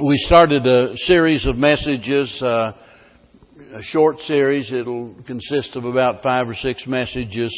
we 0.00 0.16
started 0.18 0.64
a 0.64 0.96
series 0.96 1.44
of 1.44 1.56
messages, 1.56 2.40
uh, 2.40 2.72
a 3.72 3.82
short 3.82 4.18
series. 4.20 4.72
It'll 4.72 5.16
consist 5.26 5.74
of 5.74 5.84
about 5.84 6.22
five 6.22 6.48
or 6.48 6.54
six 6.54 6.86
messages 6.86 7.52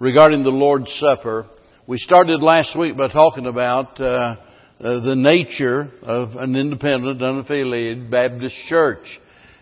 regarding 0.00 0.42
the 0.42 0.50
Lord's 0.50 0.92
Supper. 0.98 1.46
We 1.86 1.98
started 1.98 2.42
last 2.42 2.76
week 2.76 2.96
by 2.96 3.08
talking 3.08 3.46
about 3.46 4.00
uh, 4.00 4.04
uh, 4.04 4.36
the 4.80 5.14
nature 5.14 5.92
of 6.02 6.30
an 6.34 6.56
independent, 6.56 7.20
unaffiliated 7.20 8.10
Baptist 8.10 8.56
church. 8.68 9.06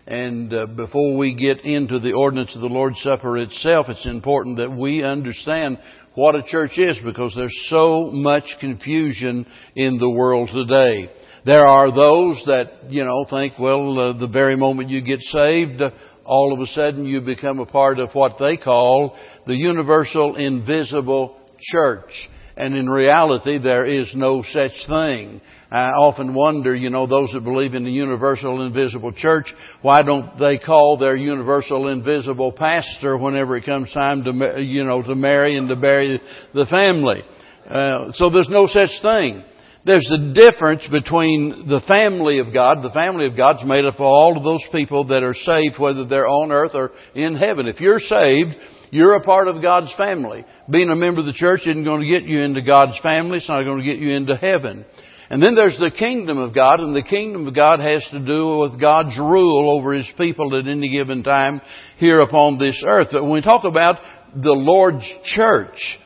And 0.07 0.51
uh, 0.51 0.65
before 0.67 1.17
we 1.17 1.35
get 1.35 1.59
into 1.65 1.99
the 1.99 2.13
ordinance 2.13 2.55
of 2.55 2.61
the 2.61 2.67
Lord's 2.67 3.01
Supper 3.01 3.37
itself, 3.37 3.87
it's 3.89 4.07
important 4.07 4.57
that 4.57 4.71
we 4.71 5.03
understand 5.03 5.77
what 6.15 6.33
a 6.33 6.41
church 6.47 6.79
is 6.79 6.97
because 7.03 7.33
there's 7.35 7.67
so 7.69 8.09
much 8.11 8.45
confusion 8.59 9.45
in 9.75 9.99
the 9.99 10.09
world 10.09 10.49
today. 10.51 11.11
There 11.47 11.65
are 11.65 11.95
those 11.95 12.43
that, 12.47 12.89
you 12.89 13.05
know, 13.05 13.25
think, 13.29 13.57
well, 13.57 13.97
uh, 13.97 14.19
the 14.19 14.27
very 14.27 14.57
moment 14.57 14.89
you 14.89 15.01
get 15.01 15.21
saved, 15.21 15.81
uh, 15.81 15.91
all 16.25 16.53
of 16.53 16.59
a 16.59 16.65
sudden 16.65 17.05
you 17.05 17.21
become 17.21 17.59
a 17.59 17.65
part 17.65 17.99
of 17.99 18.09
what 18.11 18.33
they 18.37 18.57
call 18.57 19.15
the 19.45 19.55
universal 19.55 20.35
invisible 20.35 21.39
church. 21.57 22.11
And 22.57 22.75
in 22.75 22.89
reality, 22.89 23.59
there 23.59 23.85
is 23.85 24.11
no 24.13 24.43
such 24.45 24.73
thing. 24.89 25.39
I 25.71 25.91
often 25.91 26.33
wonder, 26.33 26.75
you 26.75 26.89
know, 26.89 27.07
those 27.07 27.31
that 27.31 27.45
believe 27.45 27.75
in 27.75 27.85
the 27.85 27.91
universal 27.91 28.65
invisible 28.65 29.13
church, 29.13 29.45
why 29.81 30.03
don't 30.03 30.37
they 30.37 30.57
call 30.57 30.97
their 30.97 31.15
universal 31.15 31.87
invisible 31.87 32.51
pastor 32.51 33.17
whenever 33.17 33.55
it 33.55 33.65
comes 33.65 33.89
time 33.93 34.25
to, 34.25 34.61
you 34.61 34.83
know, 34.83 35.01
to 35.01 35.15
marry 35.15 35.55
and 35.55 35.69
to 35.69 35.77
bury 35.77 36.21
the 36.53 36.65
family? 36.65 37.21
Uh, 37.69 38.11
so 38.15 38.29
there's 38.29 38.49
no 38.49 38.67
such 38.67 38.89
thing. 39.01 39.45
There's 39.87 40.11
a 40.11 40.33
difference 40.33 40.85
between 40.91 41.69
the 41.69 41.79
family 41.87 42.39
of 42.39 42.53
God. 42.53 42.83
The 42.83 42.91
family 42.93 43.25
of 43.25 43.37
God's 43.37 43.63
made 43.63 43.85
up 43.85 43.95
of 43.95 44.01
all 44.01 44.35
of 44.35 44.43
those 44.43 44.63
people 44.69 45.05
that 45.05 45.23
are 45.23 45.33
saved, 45.33 45.79
whether 45.79 46.05
they're 46.05 46.27
on 46.27 46.51
earth 46.51 46.71
or 46.73 46.91
in 47.15 47.37
heaven. 47.37 47.67
If 47.67 47.79
you're 47.79 48.01
saved, 48.01 48.49
you're 48.91 49.15
a 49.15 49.23
part 49.23 49.47
of 49.47 49.61
God's 49.61 49.93
family. 49.95 50.43
Being 50.69 50.89
a 50.89 50.95
member 50.95 51.21
of 51.21 51.25
the 51.25 51.31
church 51.31 51.61
isn't 51.61 51.85
going 51.85 52.01
to 52.01 52.07
get 52.07 52.23
you 52.23 52.41
into 52.41 52.61
God's 52.61 52.99
family. 52.99 53.37
It's 53.37 53.47
not 53.47 53.63
going 53.63 53.79
to 53.79 53.85
get 53.85 53.99
you 53.99 54.09
into 54.09 54.35
heaven. 54.35 54.85
And 55.29 55.41
then 55.41 55.55
there's 55.55 55.79
the 55.79 55.95
kingdom 55.97 56.37
of 56.37 56.53
God, 56.53 56.81
and 56.81 56.93
the 56.93 57.01
kingdom 57.01 57.47
of 57.47 57.55
God 57.55 57.79
has 57.79 58.05
to 58.11 58.19
do 58.19 58.59
with 58.59 58.81
God's 58.81 59.17
rule 59.17 59.71
over 59.71 59.93
His 59.93 60.09
people 60.17 60.53
at 60.57 60.67
any 60.67 60.91
given 60.91 61.23
time 61.23 61.61
here 61.97 62.19
upon 62.19 62.57
this 62.57 62.83
earth. 62.85 63.07
But 63.13 63.23
when 63.23 63.35
we 63.35 63.41
talk 63.41 63.63
about 63.63 63.95
the 64.35 64.51
Lord's 64.51 65.09
church, 65.23 65.97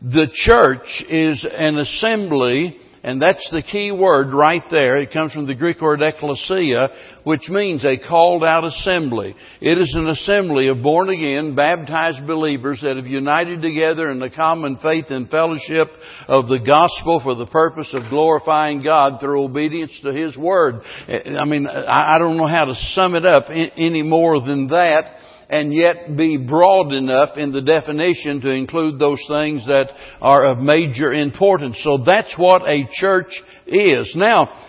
the 0.00 0.28
church 0.32 1.04
is 1.10 1.46
an 1.50 1.76
assembly 1.76 2.80
and 3.06 3.22
that's 3.22 3.48
the 3.52 3.62
key 3.62 3.92
word 3.92 4.34
right 4.34 4.64
there. 4.68 4.96
It 4.96 5.12
comes 5.12 5.32
from 5.32 5.46
the 5.46 5.54
Greek 5.54 5.80
word 5.80 6.02
ecclesia, 6.02 6.88
which 7.22 7.48
means 7.48 7.84
a 7.84 7.96
called 7.96 8.42
out 8.42 8.64
assembly. 8.64 9.36
It 9.60 9.78
is 9.78 9.94
an 9.96 10.08
assembly 10.08 10.66
of 10.66 10.82
born 10.82 11.10
again, 11.10 11.54
baptized 11.54 12.26
believers 12.26 12.80
that 12.82 12.96
have 12.96 13.06
united 13.06 13.62
together 13.62 14.10
in 14.10 14.18
the 14.18 14.28
common 14.28 14.78
faith 14.82 15.04
and 15.10 15.30
fellowship 15.30 15.86
of 16.26 16.48
the 16.48 16.58
gospel 16.58 17.20
for 17.22 17.36
the 17.36 17.46
purpose 17.46 17.94
of 17.94 18.10
glorifying 18.10 18.82
God 18.82 19.20
through 19.20 19.44
obedience 19.44 19.96
to 20.02 20.12
His 20.12 20.36
word. 20.36 20.80
I 21.08 21.44
mean, 21.44 21.68
I 21.68 22.18
don't 22.18 22.36
know 22.36 22.48
how 22.48 22.64
to 22.64 22.74
sum 22.74 23.14
it 23.14 23.24
up 23.24 23.44
any 23.48 24.02
more 24.02 24.40
than 24.40 24.66
that 24.66 25.14
and 25.48 25.72
yet 25.72 26.16
be 26.16 26.36
broad 26.36 26.92
enough 26.92 27.36
in 27.36 27.52
the 27.52 27.62
definition 27.62 28.40
to 28.40 28.50
include 28.50 28.98
those 28.98 29.22
things 29.28 29.64
that 29.66 29.90
are 30.20 30.46
of 30.46 30.58
major 30.58 31.12
importance. 31.12 31.78
So 31.82 31.98
that's 32.04 32.34
what 32.36 32.62
a 32.62 32.88
church 32.92 33.40
is. 33.66 34.12
Now, 34.16 34.64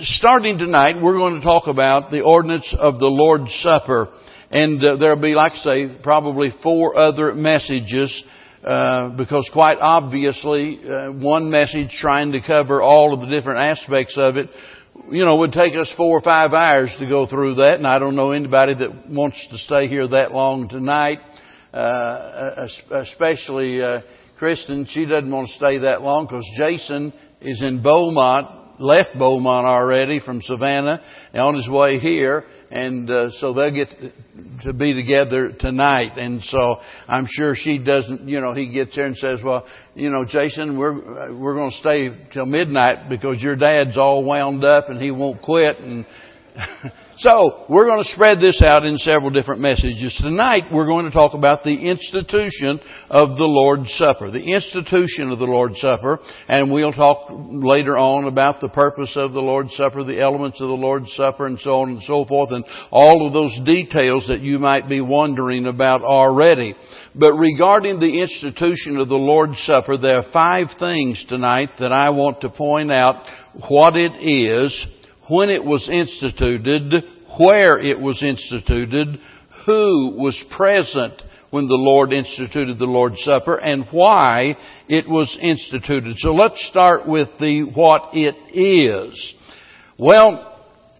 starting 0.00 0.58
tonight, 0.58 1.02
we're 1.02 1.18
going 1.18 1.34
to 1.34 1.44
talk 1.44 1.66
about 1.66 2.10
the 2.10 2.22
ordinance 2.22 2.74
of 2.78 2.98
the 2.98 3.06
Lord's 3.06 3.54
Supper. 3.62 4.08
And 4.50 4.82
uh, 4.82 4.96
there'll 4.96 5.20
be, 5.20 5.34
like 5.34 5.52
I 5.52 5.56
say, 5.56 5.98
probably 6.02 6.50
four 6.62 6.96
other 6.96 7.34
messages 7.34 8.24
uh, 8.64 9.10
because 9.10 9.48
quite 9.52 9.78
obviously, 9.80 10.80
uh, 10.82 11.12
one 11.12 11.50
message 11.50 11.90
trying 12.00 12.32
to 12.32 12.40
cover 12.40 12.82
all 12.82 13.14
of 13.14 13.20
the 13.20 13.26
different 13.26 13.60
aspects 13.60 14.14
of 14.16 14.36
it 14.36 14.48
you 15.10 15.24
know, 15.24 15.36
would 15.36 15.52
take 15.52 15.74
us 15.74 15.92
four 15.96 16.18
or 16.18 16.20
five 16.20 16.52
hours 16.52 16.94
to 16.98 17.08
go 17.08 17.26
through 17.26 17.56
that, 17.56 17.74
and 17.74 17.86
I 17.86 17.98
don't 17.98 18.16
know 18.16 18.32
anybody 18.32 18.74
that 18.74 19.08
wants 19.08 19.46
to 19.50 19.58
stay 19.58 19.88
here 19.88 20.06
that 20.08 20.32
long 20.32 20.68
tonight, 20.68 21.18
uh, 21.72 22.66
especially 22.90 23.82
uh, 23.82 24.00
Kristen. 24.38 24.86
She 24.88 25.04
doesn't 25.04 25.30
want 25.30 25.48
to 25.48 25.54
stay 25.54 25.78
that 25.78 26.02
long 26.02 26.26
because 26.26 26.46
Jason 26.56 27.12
is 27.40 27.62
in 27.62 27.82
Beaumont, 27.82 28.80
left 28.80 29.10
Beaumont 29.18 29.66
already 29.66 30.20
from 30.20 30.42
Savannah, 30.42 31.00
and 31.32 31.42
on 31.42 31.54
his 31.54 31.68
way 31.68 31.98
here, 31.98 32.44
and 32.70 33.10
uh, 33.10 33.30
so 33.30 33.52
they'll 33.52 33.72
get 33.72 33.88
to 34.64 34.72
be 34.72 34.94
together 34.94 35.52
tonight. 35.58 36.18
And 36.18 36.42
so 36.42 36.76
I'm 37.08 37.26
sure 37.28 37.54
she 37.54 37.78
doesn't. 37.78 38.28
You 38.28 38.40
know, 38.40 38.54
he 38.54 38.72
gets 38.72 38.96
there 38.96 39.06
and 39.06 39.16
says, 39.16 39.40
"Well, 39.44 39.66
you 39.94 40.10
know, 40.10 40.24
Jason, 40.24 40.78
we're 40.78 41.36
we're 41.36 41.54
going 41.54 41.70
to 41.70 41.76
stay 41.76 42.28
till 42.32 42.46
midnight 42.46 43.08
because 43.08 43.42
your 43.42 43.56
dad's 43.56 43.96
all 43.96 44.24
wound 44.24 44.64
up 44.64 44.88
and 44.88 45.00
he 45.00 45.10
won't 45.10 45.42
quit." 45.42 45.78
And 45.78 46.06
So, 47.18 47.64
we're 47.70 47.86
going 47.86 48.02
to 48.02 48.10
spread 48.10 48.40
this 48.40 48.60
out 48.62 48.84
in 48.84 48.98
several 48.98 49.30
different 49.30 49.62
messages. 49.62 50.14
Tonight, 50.20 50.64
we're 50.70 50.84
going 50.84 51.06
to 51.06 51.10
talk 51.10 51.32
about 51.32 51.64
the 51.64 51.72
institution 51.72 52.78
of 53.08 53.38
the 53.38 53.46
Lord's 53.46 53.90
Supper. 53.94 54.30
The 54.30 54.52
institution 54.52 55.30
of 55.30 55.38
the 55.38 55.46
Lord's 55.46 55.80
Supper, 55.80 56.18
and 56.46 56.70
we'll 56.70 56.92
talk 56.92 57.28
later 57.30 57.96
on 57.96 58.26
about 58.26 58.60
the 58.60 58.68
purpose 58.68 59.12
of 59.16 59.32
the 59.32 59.40
Lord's 59.40 59.74
Supper, 59.76 60.04
the 60.04 60.20
elements 60.20 60.60
of 60.60 60.68
the 60.68 60.74
Lord's 60.74 61.10
Supper, 61.14 61.46
and 61.46 61.58
so 61.58 61.80
on 61.80 61.88
and 61.88 62.02
so 62.02 62.26
forth, 62.26 62.50
and 62.52 62.66
all 62.90 63.26
of 63.26 63.32
those 63.32 63.58
details 63.64 64.26
that 64.28 64.40
you 64.40 64.58
might 64.58 64.86
be 64.86 65.00
wondering 65.00 65.64
about 65.64 66.02
already. 66.02 66.74
But 67.14 67.32
regarding 67.32 67.98
the 67.98 68.20
institution 68.20 68.98
of 68.98 69.08
the 69.08 69.14
Lord's 69.14 69.58
Supper, 69.64 69.96
there 69.96 70.18
are 70.18 70.32
five 70.34 70.66
things 70.78 71.24
tonight 71.30 71.70
that 71.78 71.92
I 71.92 72.10
want 72.10 72.42
to 72.42 72.50
point 72.50 72.92
out 72.92 73.24
what 73.70 73.96
it 73.96 74.12
is, 74.20 74.86
when 75.28 75.50
it 75.50 75.64
was 75.64 75.88
instituted, 75.88 77.04
where 77.38 77.78
it 77.78 77.98
was 77.98 78.22
instituted, 78.22 79.18
who 79.66 80.14
was 80.16 80.42
present 80.56 81.22
when 81.50 81.66
the 81.66 81.76
Lord 81.76 82.12
instituted 82.12 82.78
the 82.78 82.86
Lord's 82.86 83.22
Supper, 83.22 83.56
and 83.56 83.86
why 83.90 84.56
it 84.88 85.08
was 85.08 85.36
instituted. 85.40 86.16
So 86.18 86.32
let's 86.32 86.64
start 86.68 87.08
with 87.08 87.28
the 87.38 87.62
what 87.74 88.10
it 88.14 88.36
is. 88.54 89.34
Well, 89.98 90.52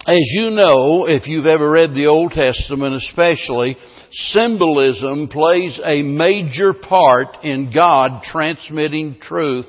as 0.08 0.22
you 0.34 0.50
know, 0.50 1.06
if 1.06 1.26
you've 1.26 1.46
ever 1.46 1.68
read 1.68 1.90
the 1.90 2.06
Old 2.06 2.32
Testament 2.32 2.94
especially, 2.94 3.76
symbolism 4.12 5.28
plays 5.28 5.80
a 5.84 6.02
major 6.02 6.72
part 6.72 7.42
in 7.42 7.72
God 7.74 8.22
transmitting 8.22 9.18
truth 9.20 9.66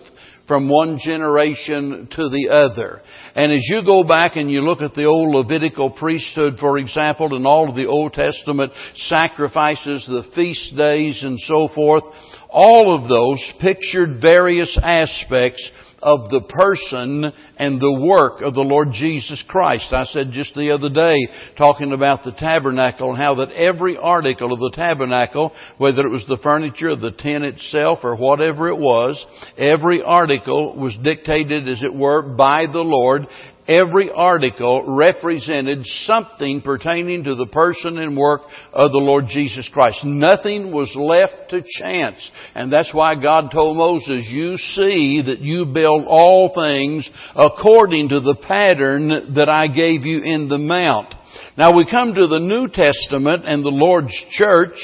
from 0.47 0.69
one 0.69 0.97
generation 0.99 2.07
to 2.11 2.29
the 2.29 2.49
other. 2.49 3.01
And 3.35 3.51
as 3.51 3.65
you 3.69 3.83
go 3.85 4.03
back 4.03 4.35
and 4.35 4.49
you 4.49 4.61
look 4.61 4.81
at 4.81 4.93
the 4.93 5.05
old 5.05 5.35
Levitical 5.35 5.91
priesthood, 5.91 6.55
for 6.59 6.77
example, 6.77 7.35
and 7.35 7.45
all 7.45 7.69
of 7.69 7.75
the 7.75 7.87
Old 7.87 8.13
Testament 8.13 8.71
sacrifices, 8.95 10.05
the 10.07 10.29
feast 10.33 10.75
days 10.75 11.21
and 11.23 11.39
so 11.41 11.67
forth, 11.75 12.03
all 12.49 12.95
of 12.95 13.09
those 13.09 13.53
pictured 13.59 14.21
various 14.21 14.79
aspects 14.81 15.69
of 16.07 16.29
the 16.29 16.39
person 16.47 17.33
and 17.57 17.81
the 17.81 17.99
work 17.99 18.41
of 18.41 18.53
the 18.53 18.61
Lord 18.61 18.93
Jesus 18.93 19.43
Christ. 19.45 19.91
I 19.91 20.05
said 20.05 20.31
just 20.31 20.55
the 20.55 20.71
other 20.71 20.87
day, 20.87 21.17
talking 21.57 21.91
about 21.91 22.23
the 22.23 22.31
tabernacle 22.31 23.09
and 23.09 23.17
how 23.17 23.35
that 23.35 23.51
every 23.51 23.97
article 23.97 24.53
of 24.53 24.59
the 24.59 24.71
tabernacle, 24.73 25.51
whether 25.77 25.99
it 26.07 26.09
was 26.09 26.25
the 26.29 26.37
furniture, 26.41 26.95
the 26.95 27.11
tent 27.11 27.43
itself, 27.43 27.99
or 28.03 28.15
whatever 28.15 28.69
it 28.69 28.77
was, 28.77 29.23
every 29.57 30.01
article 30.01 30.77
was 30.77 30.95
dictated, 31.03 31.67
as 31.67 31.83
it 31.83 31.93
were, 31.93 32.21
by 32.21 32.67
the 32.67 32.79
Lord 32.79 33.27
every 33.67 34.09
article 34.09 34.83
represented 34.87 35.85
something 35.85 36.61
pertaining 36.61 37.25
to 37.25 37.35
the 37.35 37.47
person 37.47 37.97
and 37.97 38.17
work 38.17 38.41
of 38.73 38.91
the 38.91 38.97
Lord 38.97 39.25
Jesus 39.29 39.69
Christ. 39.73 39.99
Nothing 40.03 40.71
was 40.71 40.93
left 40.95 41.49
to 41.49 41.61
chance. 41.79 42.31
And 42.55 42.71
that's 42.71 42.93
why 42.93 43.15
God 43.15 43.51
told 43.51 43.77
Moses, 43.77 44.27
you 44.31 44.57
see 44.57 45.21
that 45.25 45.39
you 45.39 45.65
build 45.65 46.05
all 46.07 46.53
things 46.53 47.09
according 47.35 48.09
to 48.09 48.21
the 48.21 48.35
pattern 48.47 49.33
that 49.35 49.49
I 49.49 49.67
gave 49.67 50.03
you 50.03 50.23
in 50.23 50.47
the 50.47 50.57
mount. 50.57 51.13
Now 51.57 51.75
we 51.75 51.89
come 51.89 52.13
to 52.13 52.27
the 52.27 52.39
New 52.39 52.67
Testament 52.67 53.43
and 53.45 53.63
the 53.63 53.69
Lord's 53.69 54.13
church, 54.31 54.77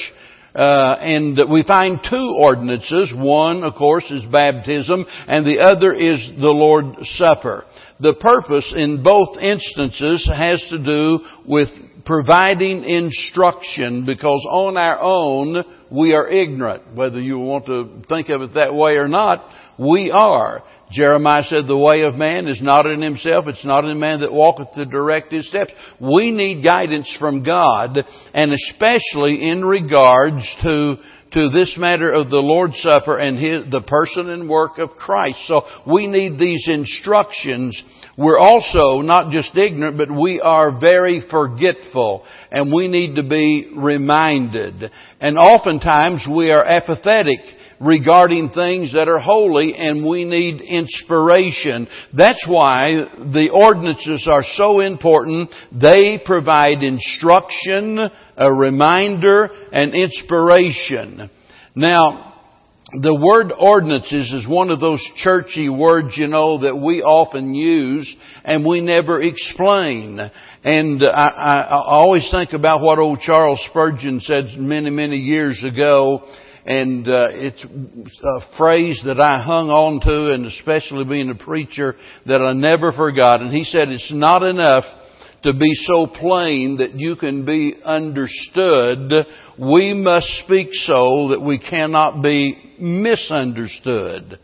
uh, 0.56 0.98
and 1.00 1.40
we 1.50 1.64
find 1.64 2.00
two 2.10 2.36
ordinances. 2.40 3.14
One, 3.16 3.64
of 3.64 3.76
course, 3.76 4.10
is 4.12 4.24
baptism, 4.32 5.06
and 5.28 5.46
the 5.46 5.60
other 5.60 5.94
is 5.94 6.32
the 6.40 6.50
Lord's 6.50 6.98
Supper 7.18 7.66
the 8.00 8.14
purpose 8.20 8.74
in 8.76 9.04
both 9.04 9.38
instances 9.42 10.30
has 10.34 10.66
to 10.70 10.78
do 10.84 11.20
with 11.46 11.70
providing 12.06 12.84
instruction 12.84 14.06
because 14.06 14.46
on 14.50 14.78
our 14.78 15.00
own 15.02 15.64
we 15.90 16.14
are 16.14 16.28
ignorant. 16.28 16.96
Whether 16.96 17.22
you 17.22 17.40
want 17.40 17.66
to 17.68 18.02
think 18.10 18.30
of 18.30 18.42
it 18.42 18.56
that 18.56 18.74
way 18.74 18.98
or 18.98 19.08
not, 19.08 19.46
we 19.78 20.12
are. 20.12 20.64
Jeremiah 20.92 21.44
said, 21.44 21.66
the 21.68 21.78
way 21.78 22.04
of 22.04 22.16
man 22.16 22.48
is 22.48 22.62
not 22.62 22.86
in 22.86 23.02
himself. 23.02 23.46
It's 23.48 23.66
not 23.66 23.86
in 23.86 24.00
man 24.00 24.20
that 24.22 24.32
walketh 24.32 24.74
to 24.76 24.86
direct 24.86 25.32
his 25.32 25.48
steps. 25.48 25.72
We 26.00 26.32
need 26.32 26.64
guidance 26.64 27.16
from 27.20 27.44
God, 27.44 27.98
and 28.34 28.52
especially 28.52 29.50
in 29.50 29.66
regards 29.66 30.48
to 30.62 30.98
to 31.34 31.50
this 31.50 31.76
matter 31.78 32.12
of 32.12 32.30
the 32.30 32.38
Lord's 32.38 32.80
Supper 32.82 33.18
and 33.18 33.38
his, 33.38 33.72
the 33.72 33.82
person 33.82 34.30
and 34.30 34.50
work 34.50 34.78
of 34.78 34.92
Christ. 34.92 35.40
So 35.48 35.64
we 35.92 36.08
need 36.08 36.38
these 36.40 36.68
instructions. 36.68 37.82
We're 38.18 38.40
also 38.40 39.02
not 39.02 39.32
just 39.32 39.56
ignorant, 39.58 39.98
but 39.98 40.12
we 40.12 40.40
are 40.40 40.80
very 40.80 41.24
forgetful 41.30 42.24
and 42.52 42.72
we 42.72 42.88
need 42.88 43.16
to 43.16 43.24
be 43.24 43.72
reminded. 43.76 44.92
And 45.20 45.38
oftentimes 45.38 46.28
we 46.32 46.52
are 46.52 46.64
apathetic 46.64 47.40
regarding 47.80 48.50
things 48.50 48.94
that 48.94 49.08
are 49.08 49.20
holy 49.20 49.74
and 49.76 50.06
we 50.06 50.26
need 50.26 50.62
inspiration. 50.62 51.88
That's 52.16 52.46
why 52.48 52.94
the 53.34 53.50
ordinances 53.54 54.28
are 54.30 54.44
so 54.56 54.80
important. 54.80 55.50
They 55.72 56.20
provide 56.24 56.84
instruction, 56.84 58.00
a 58.38 58.54
reminder, 58.54 59.50
and 59.72 59.94
inspiration. 59.94 61.30
Now, 61.76 62.34
the 63.02 63.16
word 63.16 63.52
ordinances 63.58 64.32
is 64.32 64.48
one 64.48 64.70
of 64.70 64.80
those 64.80 65.02
churchy 65.16 65.68
words, 65.68 66.16
you 66.16 66.28
know, 66.28 66.60
that 66.60 66.76
we 66.76 67.02
often 67.02 67.56
use 67.56 68.16
and 68.44 68.64
we 68.64 68.82
never 68.82 69.20
explain. 69.20 70.20
And 70.64 71.04
I, 71.04 71.08
I, 71.08 71.60
I 71.62 71.84
always 71.88 72.30
think 72.30 72.54
about 72.54 72.82
what 72.82 73.00
old 73.00 73.20
Charles 73.22 73.64
Spurgeon 73.70 74.20
said 74.20 74.60
many, 74.60 74.92
many 74.92 75.18
years 75.18 75.64
ago 75.68 76.24
and 76.66 77.08
uh, 77.08 77.28
it's 77.32 77.64
a 77.64 78.58
phrase 78.58 79.02
that 79.06 79.20
I 79.20 79.44
hung 79.44 79.70
on 79.70 80.00
to, 80.02 80.34
and 80.34 80.46
especially 80.46 81.04
being 81.04 81.30
a 81.30 81.36
preacher, 81.36 81.96
that 82.26 82.42
I 82.42 82.54
never 82.54 82.92
forgot. 82.92 83.42
And 83.42 83.54
he 83.54 83.64
said, 83.64 83.90
"It's 83.90 84.12
not 84.14 84.44
enough." 84.44 84.86
To 85.44 85.52
be 85.52 85.74
so 85.74 86.08
plain 86.08 86.78
that 86.78 86.94
you 86.96 87.18
can 87.18 87.46
be 87.46 87.76
understood, 87.84 89.28
we 89.60 89.94
must 89.94 90.26
speak 90.46 90.70
so 90.72 91.28
that 91.32 91.42
we 91.42 91.60
cannot 91.60 92.24
be 92.24 92.76
misunderstood. 92.80 94.40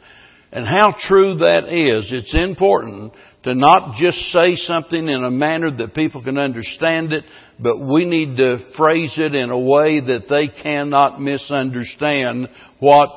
And 0.51 0.67
how 0.67 0.93
true 1.07 1.35
that 1.35 1.69
is. 1.69 2.11
It's 2.11 2.35
important 2.35 3.13
to 3.43 3.55
not 3.55 3.95
just 3.95 4.17
say 4.31 4.55
something 4.55 5.07
in 5.07 5.23
a 5.23 5.31
manner 5.31 5.71
that 5.71 5.93
people 5.93 6.21
can 6.21 6.37
understand 6.37 7.13
it, 7.13 7.23
but 7.59 7.79
we 7.79 8.05
need 8.05 8.37
to 8.37 8.57
phrase 8.77 9.13
it 9.17 9.33
in 9.33 9.49
a 9.49 9.59
way 9.59 10.01
that 10.01 10.25
they 10.29 10.49
cannot 10.61 11.21
misunderstand 11.21 12.49
what 12.79 13.09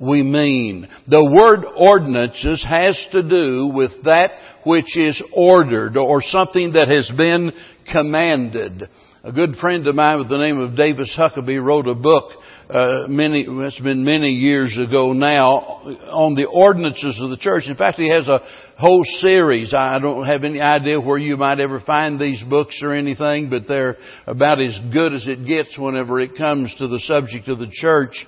we 0.00 0.22
mean. 0.22 0.88
The 1.08 1.24
word 1.24 1.64
ordinances 1.76 2.64
has 2.68 3.06
to 3.12 3.22
do 3.22 3.70
with 3.74 4.04
that 4.04 4.30
which 4.64 4.96
is 4.96 5.20
ordered 5.34 5.96
or 5.96 6.22
something 6.22 6.72
that 6.72 6.88
has 6.88 7.10
been 7.16 7.52
commanded. 7.90 8.88
A 9.24 9.32
good 9.32 9.56
friend 9.56 9.86
of 9.86 9.94
mine 9.94 10.18
with 10.18 10.28
the 10.28 10.38
name 10.38 10.58
of 10.58 10.76
Davis 10.76 11.14
Huckabee 11.18 11.62
wrote 11.62 11.88
a 11.88 11.94
book 11.94 12.32
uh, 12.70 13.06
many, 13.08 13.46
it's 13.48 13.80
been 13.80 14.04
many 14.04 14.30
years 14.30 14.76
ago 14.78 15.14
now, 15.14 15.80
on 16.12 16.34
the 16.34 16.44
ordinances 16.44 17.18
of 17.22 17.30
the 17.30 17.38
church. 17.38 17.64
In 17.66 17.76
fact, 17.76 17.98
he 17.98 18.10
has 18.10 18.28
a 18.28 18.40
whole 18.76 19.02
series. 19.20 19.72
I 19.72 19.98
don't 19.98 20.26
have 20.26 20.44
any 20.44 20.60
idea 20.60 21.00
where 21.00 21.16
you 21.16 21.38
might 21.38 21.60
ever 21.60 21.80
find 21.80 22.20
these 22.20 22.42
books 22.42 22.80
or 22.82 22.92
anything, 22.92 23.48
but 23.48 23.62
they're 23.66 23.96
about 24.26 24.60
as 24.60 24.78
good 24.92 25.14
as 25.14 25.26
it 25.26 25.46
gets 25.46 25.78
whenever 25.78 26.20
it 26.20 26.36
comes 26.36 26.74
to 26.76 26.88
the 26.88 27.00
subject 27.00 27.48
of 27.48 27.58
the 27.58 27.70
church. 27.72 28.26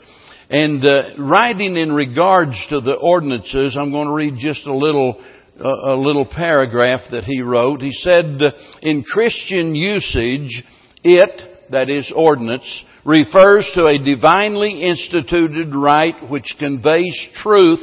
And 0.49 0.85
uh, 0.85 1.03
writing 1.19 1.77
in 1.77 1.93
regards 1.93 2.57
to 2.71 2.81
the 2.81 2.95
ordinances, 2.95 3.77
I'm 3.79 3.91
going 3.93 4.09
to 4.09 4.15
read 4.15 4.35
just 4.39 4.67
a 4.67 4.75
little 4.75 5.23
a 5.63 5.95
little 5.95 6.25
paragraph 6.25 7.03
that 7.11 7.25
he 7.25 7.43
wrote. 7.43 7.83
He 7.83 7.93
said, 7.93 8.41
"In 8.81 9.03
Christian 9.03 9.75
usage, 9.75 10.65
it, 11.05 11.69
that 11.71 11.91
is 11.91 12.11
ordinance, 12.17 12.85
refers 13.05 13.71
to 13.75 13.87
a 13.87 13.99
divinely 13.99 14.83
instituted 14.83 15.75
rite 15.75 16.29
which 16.31 16.57
conveys 16.59 17.17
truth 17.35 17.81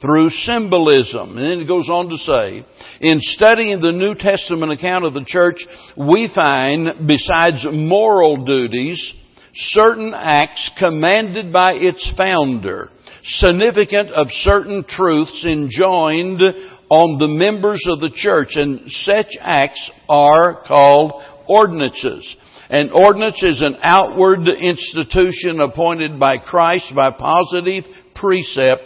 through 0.00 0.30
symbolism. 0.30 1.36
And 1.36 1.46
then 1.46 1.60
it 1.60 1.68
goes 1.68 1.88
on 1.88 2.08
to 2.08 2.16
say, 2.16 2.66
in 3.00 3.18
studying 3.20 3.80
the 3.80 3.92
New 3.92 4.14
Testament 4.14 4.72
account 4.72 5.04
of 5.04 5.14
the 5.14 5.24
church, 5.26 5.64
we 5.96 6.30
find, 6.34 7.06
besides 7.06 7.64
moral 7.72 8.44
duties, 8.44 9.14
certain 9.54 10.12
acts 10.14 10.70
commanded 10.78 11.52
by 11.52 11.72
its 11.74 12.12
founder, 12.16 12.90
significant 13.24 14.10
of 14.10 14.26
certain 14.30 14.84
truths 14.88 15.44
enjoined 15.46 16.40
on 16.90 17.18
the 17.18 17.28
members 17.28 17.82
of 17.88 18.00
the 18.00 18.10
church, 18.14 18.50
and 18.54 18.82
such 18.90 19.36
acts 19.40 19.90
are 20.08 20.62
called 20.66 21.22
ordinances. 21.48 22.36
An 22.72 22.90
ordinance 22.90 23.42
is 23.42 23.60
an 23.60 23.76
outward 23.82 24.48
institution 24.48 25.60
appointed 25.60 26.18
by 26.18 26.38
Christ 26.38 26.90
by 26.96 27.10
positive 27.10 27.84
precept 28.14 28.80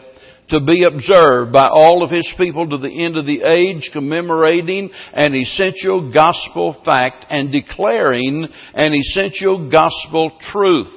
to 0.48 0.58
be 0.58 0.82
observed 0.82 1.52
by 1.52 1.68
all 1.70 2.02
of 2.02 2.10
His 2.10 2.28
people 2.36 2.68
to 2.68 2.78
the 2.78 3.04
end 3.04 3.16
of 3.16 3.26
the 3.26 3.42
age, 3.44 3.90
commemorating 3.92 4.90
an 5.12 5.36
essential 5.36 6.12
gospel 6.12 6.74
fact 6.84 7.26
and 7.30 7.52
declaring 7.52 8.48
an 8.74 8.92
essential 8.92 9.70
gospel 9.70 10.36
truth. 10.50 10.90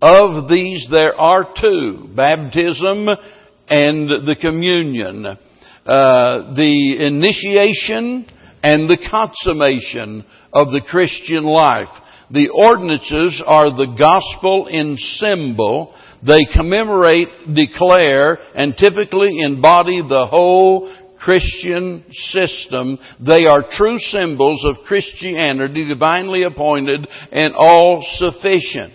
Of 0.00 0.48
these 0.48 0.86
there 0.88 1.16
are 1.20 1.52
two, 1.60 2.10
baptism 2.14 3.08
and 3.68 4.08
the 4.08 4.36
communion. 4.40 5.26
Uh, 5.26 6.54
the 6.54 7.06
initiation 7.06 8.24
and 8.62 8.88
the 8.88 9.04
consummation 9.10 10.24
of 10.52 10.68
the 10.70 10.82
Christian 10.88 11.42
life. 11.42 11.88
The 12.30 12.48
ordinances 12.48 13.42
are 13.46 13.70
the 13.70 13.94
gospel 13.98 14.66
in 14.66 14.96
symbol. 14.96 15.94
They 16.26 16.40
commemorate, 16.52 17.28
declare, 17.54 18.38
and 18.54 18.76
typically 18.76 19.40
embody 19.40 20.02
the 20.02 20.26
whole 20.26 20.92
Christian 21.20 22.04
system. 22.10 22.98
They 23.24 23.46
are 23.48 23.64
true 23.70 23.98
symbols 23.98 24.64
of 24.64 24.84
Christianity, 24.86 25.86
divinely 25.88 26.42
appointed 26.42 27.06
and 27.32 27.54
all 27.54 28.04
sufficient. 28.16 28.94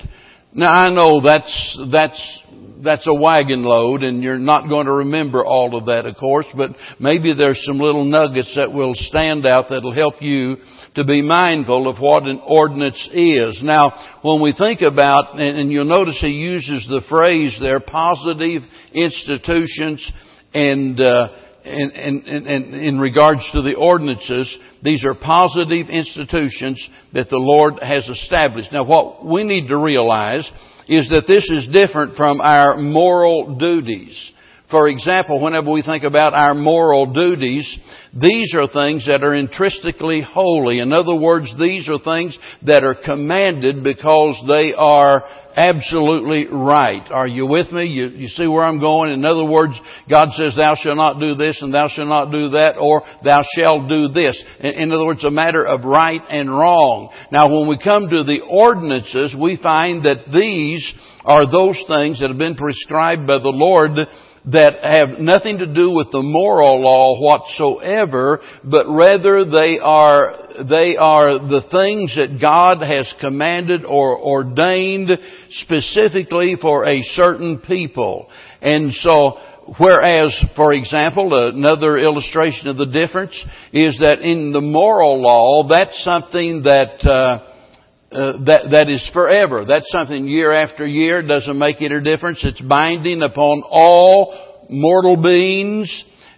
Now 0.54 0.72
I 0.72 0.90
know 0.90 1.22
that's, 1.22 1.80
that's, 1.92 2.40
that's 2.84 3.08
a 3.08 3.14
wagon 3.14 3.64
load 3.64 4.04
and 4.04 4.22
you're 4.22 4.38
not 4.38 4.68
going 4.68 4.86
to 4.86 4.92
remember 4.92 5.46
all 5.46 5.78
of 5.78 5.86
that 5.86 6.06
of 6.06 6.18
course, 6.18 6.48
but 6.56 6.72
maybe 7.00 7.34
there's 7.34 7.64
some 7.66 7.80
little 7.80 8.06
nuggets 8.06 8.54
that 8.56 8.72
will 8.72 8.94
stand 8.96 9.46
out 9.46 9.68
that'll 9.70 9.96
help 9.96 10.22
you 10.22 10.58
to 10.96 11.06
be 11.06 11.22
mindful 11.22 11.88
of 11.88 12.00
what 12.00 12.24
an 12.24 12.42
ordinance 12.46 13.10
is. 13.14 13.62
Now, 13.64 14.20
when 14.22 14.42
we 14.42 14.54
think 14.54 14.82
about, 14.82 15.40
and 15.40 15.72
you'll 15.72 15.86
notice 15.86 16.20
he 16.20 16.28
uses 16.28 16.86
the 16.90 17.02
phrase 17.10 17.58
there, 17.62 17.80
positive 17.80 18.64
institutions 18.94 20.12
and, 20.54 21.00
uh, 21.00 21.28
and, 21.64 21.92
and, 21.94 22.48
and, 22.48 22.76
in 22.76 23.00
regards 23.00 23.48
to 23.54 23.62
the 23.62 23.76
ordinances, 23.76 24.54
these 24.84 25.06
are 25.06 25.14
positive 25.14 25.88
institutions 25.90 26.86
that 27.14 27.30
the 27.30 27.38
Lord 27.38 27.76
has 27.82 28.08
established. 28.10 28.74
Now 28.74 28.84
what 28.84 29.26
we 29.26 29.44
need 29.44 29.68
to 29.70 29.78
realize 29.78 30.50
is 30.90 31.08
that 31.10 31.26
this 31.28 31.50
is 31.50 31.70
different 31.72 32.18
from 32.18 32.42
our 32.42 32.76
moral 32.78 33.58
duties. 33.58 34.32
For 34.72 34.88
example, 34.88 35.42
whenever 35.42 35.70
we 35.70 35.82
think 35.82 36.04
about 36.04 36.34
our 36.34 36.56
moral 36.56 37.14
duties, 37.14 37.78
these 38.14 38.56
are 38.56 38.68
things 38.68 39.06
that 39.06 39.24
are 39.24 39.36
intrinsically 39.36 40.22
holy. 40.22 40.80
In 40.80 40.94
other 40.94 41.16
words, 41.16 41.54
these 41.60 41.90
are 41.90 42.00
things 42.00 42.38
that 42.66 42.84
are 42.84 42.96
commanded 42.96 43.84
because 43.84 44.42
they 44.48 44.74
are 44.74 45.24
absolutely 45.56 46.48
right. 46.50 47.04
Are 47.12 47.28
you 47.28 47.46
with 47.46 47.72
me? 47.72 47.86
You, 47.86 48.08
you 48.08 48.28
see 48.30 48.48
where 48.48 48.64
I'm 48.64 48.80
going? 48.80 49.12
In 49.12 49.26
other 49.26 49.46
words, 49.46 49.74
God 50.10 50.30
says, 50.32 50.56
thou 50.56 50.76
shalt 50.76 50.98
not 50.98 51.20
do 51.20 51.36
this 51.36 51.62
and 51.62 51.74
thou 51.74 51.90
shalt 51.90 52.08
not 52.08 52.32
do 52.32 52.50
that 52.50 52.78
or 52.80 53.04
thou 53.24 53.44
shalt 53.58 53.90
do 53.90 54.08
this. 54.08 54.42
In, 54.60 54.72
in 54.72 54.92
other 54.92 55.06
words, 55.06 55.24
a 55.24 55.32
matter 55.32 55.66
of 55.66 55.84
right 55.84 56.22
and 56.30 56.50
wrong. 56.50 57.14
Now 57.32 57.50
when 57.52 57.68
we 57.68 57.78
come 57.84 58.10
to 58.10 58.24
the 58.24 58.42
ordinances, 58.50 59.36
we 59.38 59.60
find 59.62 60.04
that 60.04 60.32
these 60.32 60.94
are 61.26 61.50
those 61.50 61.82
things 61.88 62.20
that 62.20 62.30
have 62.30 62.40
been 62.40 62.56
prescribed 62.56 63.28
by 63.28 63.38
the 63.38 63.52
Lord 63.54 63.92
that 64.46 64.84
have 64.84 65.20
nothing 65.20 65.60
to 65.60 65.68
do 65.68 65.92
with 65.92 66.08
the 66.12 66.22
moral 66.22 66.82
law 66.82 67.20
whatsoever, 67.22 68.40
but 68.64 68.88
rather 68.90 69.46
they 69.46 69.78
are, 69.80 70.34
they 70.68 70.98
are 70.98 71.38
the 71.38 71.62
things 71.70 72.16
that 72.16 72.40
God 72.42 72.82
has 72.84 73.14
commanded 73.22 73.86
or 73.86 74.18
ordained 74.18 75.12
specifically 75.50 76.56
for 76.60 76.88
a 76.88 77.04
certain 77.04 77.60
people. 77.60 78.30
And 78.62 78.92
so, 78.94 79.38
Whereas, 79.78 80.36
for 80.56 80.74
example, 80.74 81.32
another 81.34 81.98
illustration 81.98 82.68
of 82.68 82.78
the 82.78 82.88
difference 82.88 83.34
is 83.72 83.98
that 84.00 84.20
in 84.20 84.52
the 84.52 84.60
moral 84.60 85.22
law, 85.22 85.68
that's 85.70 86.04
something 86.04 86.64
that 86.64 87.08
uh, 87.08 87.51
uh, 88.12 88.44
that 88.46 88.62
that 88.72 88.90
is 88.90 89.10
forever. 89.14 89.66
That's 89.66 89.90
something 89.92 90.28
year 90.28 90.54
after 90.54 90.86
year 90.86 91.26
doesn't 91.26 91.58
make 91.58 91.82
any 91.82 92.02
difference. 92.02 92.40
It's 92.44 92.62
binding 92.62 93.22
upon 93.22 93.64
all 93.70 94.66
mortal 94.70 95.18
beings, 95.18 95.90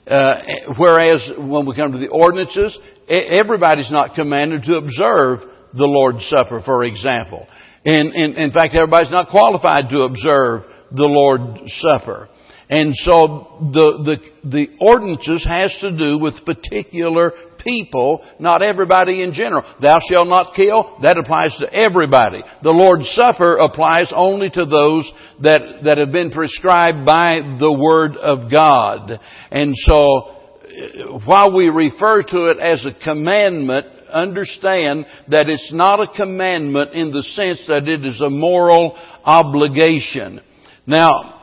Uh, 0.06 0.36
whereas 0.78 1.32
when 1.38 1.66
we 1.66 1.74
come 1.74 1.94
to 1.94 1.98
the 1.98 2.10
ordinances, 2.10 2.78
everybody's 3.08 3.90
not 3.90 4.16
commanded 4.16 4.62
to 4.64 4.76
observe 4.76 5.40
the 5.74 5.88
Lord's 5.88 6.28
Supper, 6.28 6.62
for 6.62 6.84
example. 6.84 7.48
And, 7.86 8.14
in, 8.14 8.36
in 8.36 8.52
fact, 8.52 8.76
everybody's 8.76 9.12
not 9.12 9.30
qualified 9.30 9.90
to 9.92 10.02
observe 10.02 10.64
the 10.92 11.08
Lord's 11.08 11.72
Supper. 11.80 12.28
And 12.70 12.94
so 12.96 13.72
the, 13.72 13.88
the, 14.04 14.18
the 14.50 14.68
ordinances 14.82 15.46
has 15.48 15.72
to 15.80 15.96
do 15.96 16.18
with 16.20 16.34
particular 16.46 17.32
people, 17.64 18.24
not 18.40 18.62
everybody 18.62 19.24
in 19.24 19.34
general. 19.34 19.64
Thou 19.82 20.00
shalt 20.10 20.28
not 20.28 20.56
kill, 20.56 20.98
that 21.02 21.18
applies 21.18 21.56
to 21.60 21.74
everybody. 21.74 22.42
The 22.62 22.72
Lord's 22.72 23.10
Supper 23.16 23.58
applies 23.58 24.12
only 24.16 24.50
to 24.50 24.66
those 24.66 25.12
that, 25.42 25.82
that 25.84 25.98
have 25.98 26.12
been 26.12 26.32
prescribed 26.32 27.06
by 27.06 27.40
the 27.60 27.74
Word 27.74 28.16
of 28.18 28.52
God. 28.52 29.20
And 29.52 29.74
so, 29.76 30.36
eh, 30.66 31.04
while 31.26 31.56
we 31.56 31.70
refer 31.70 32.24
to 32.24 32.46
it 32.48 32.60
as 32.60 32.86
a 32.86 33.04
commandment, 33.04 33.88
understand 34.10 35.06
that 35.30 35.50
it's 35.50 35.72
not 35.74 36.00
a 36.00 36.16
commandment 36.16 36.94
in 36.94 37.12
the 37.12 37.24
sense 37.24 37.64
that 37.68 37.88
it 37.88 38.06
is 38.06 38.22
a 38.22 38.30
moral 38.30 38.98
obligation. 39.26 40.40
Now, 40.86 41.42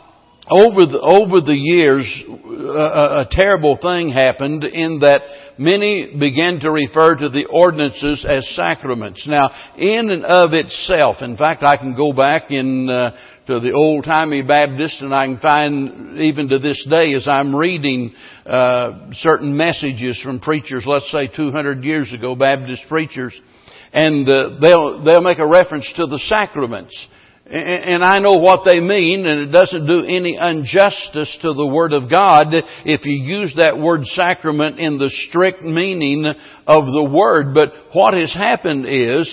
over 0.50 0.86
the, 0.86 1.00
over 1.00 1.40
the 1.40 1.54
years, 1.54 2.06
eh, 2.26 2.28
a, 2.28 3.20
a 3.22 3.28
terrible 3.30 3.78
thing 3.80 4.10
happened 4.10 4.64
in 4.64 5.00
that 5.00 5.20
many 5.60 6.16
began 6.18 6.58
to 6.60 6.70
refer 6.70 7.14
to 7.14 7.28
the 7.28 7.44
ordinances 7.44 8.24
as 8.26 8.48
sacraments. 8.56 9.26
Now, 9.28 9.50
in 9.76 10.10
and 10.10 10.24
of 10.24 10.54
itself, 10.54 11.18
in 11.20 11.36
fact, 11.36 11.62
I 11.62 11.76
can 11.76 11.94
go 11.94 12.12
back 12.12 12.50
in 12.50 12.88
uh, 12.88 13.10
to 13.46 13.60
the 13.60 13.72
old 13.72 14.04
timey 14.04 14.42
Baptist, 14.42 15.02
and 15.02 15.14
I 15.14 15.26
can 15.26 15.38
find 15.38 16.18
even 16.18 16.48
to 16.48 16.58
this 16.58 16.84
day 16.88 17.12
as 17.14 17.28
I'm 17.28 17.54
reading 17.54 18.14
uh, 18.46 19.10
certain 19.12 19.54
messages 19.56 20.20
from 20.22 20.40
preachers, 20.40 20.84
let's 20.86 21.10
say 21.12 21.28
200 21.28 21.84
years 21.84 22.12
ago, 22.12 22.34
Baptist 22.34 22.82
preachers, 22.88 23.38
and 23.92 24.26
uh, 24.28 24.58
they'll 24.62 25.04
they'll 25.04 25.20
make 25.20 25.40
a 25.40 25.46
reference 25.46 25.92
to 25.96 26.06
the 26.06 26.18
sacraments. 26.20 26.94
And 27.52 28.04
I 28.04 28.18
know 28.18 28.34
what 28.34 28.60
they 28.64 28.78
mean, 28.78 29.26
and 29.26 29.40
it 29.40 29.52
doesn't 29.52 29.86
do 29.88 30.04
any 30.04 30.38
injustice 30.40 31.36
to 31.42 31.52
the 31.52 31.66
Word 31.66 31.92
of 31.92 32.08
God 32.08 32.46
if 32.84 33.04
you 33.04 33.24
use 33.24 33.54
that 33.56 33.76
word 33.76 34.04
sacrament 34.04 34.78
in 34.78 34.98
the 34.98 35.10
strict 35.10 35.60
meaning 35.62 36.24
of 36.68 36.84
the 36.86 37.10
Word. 37.12 37.52
But 37.52 37.72
what 37.92 38.14
has 38.14 38.32
happened 38.32 38.86
is, 38.86 39.26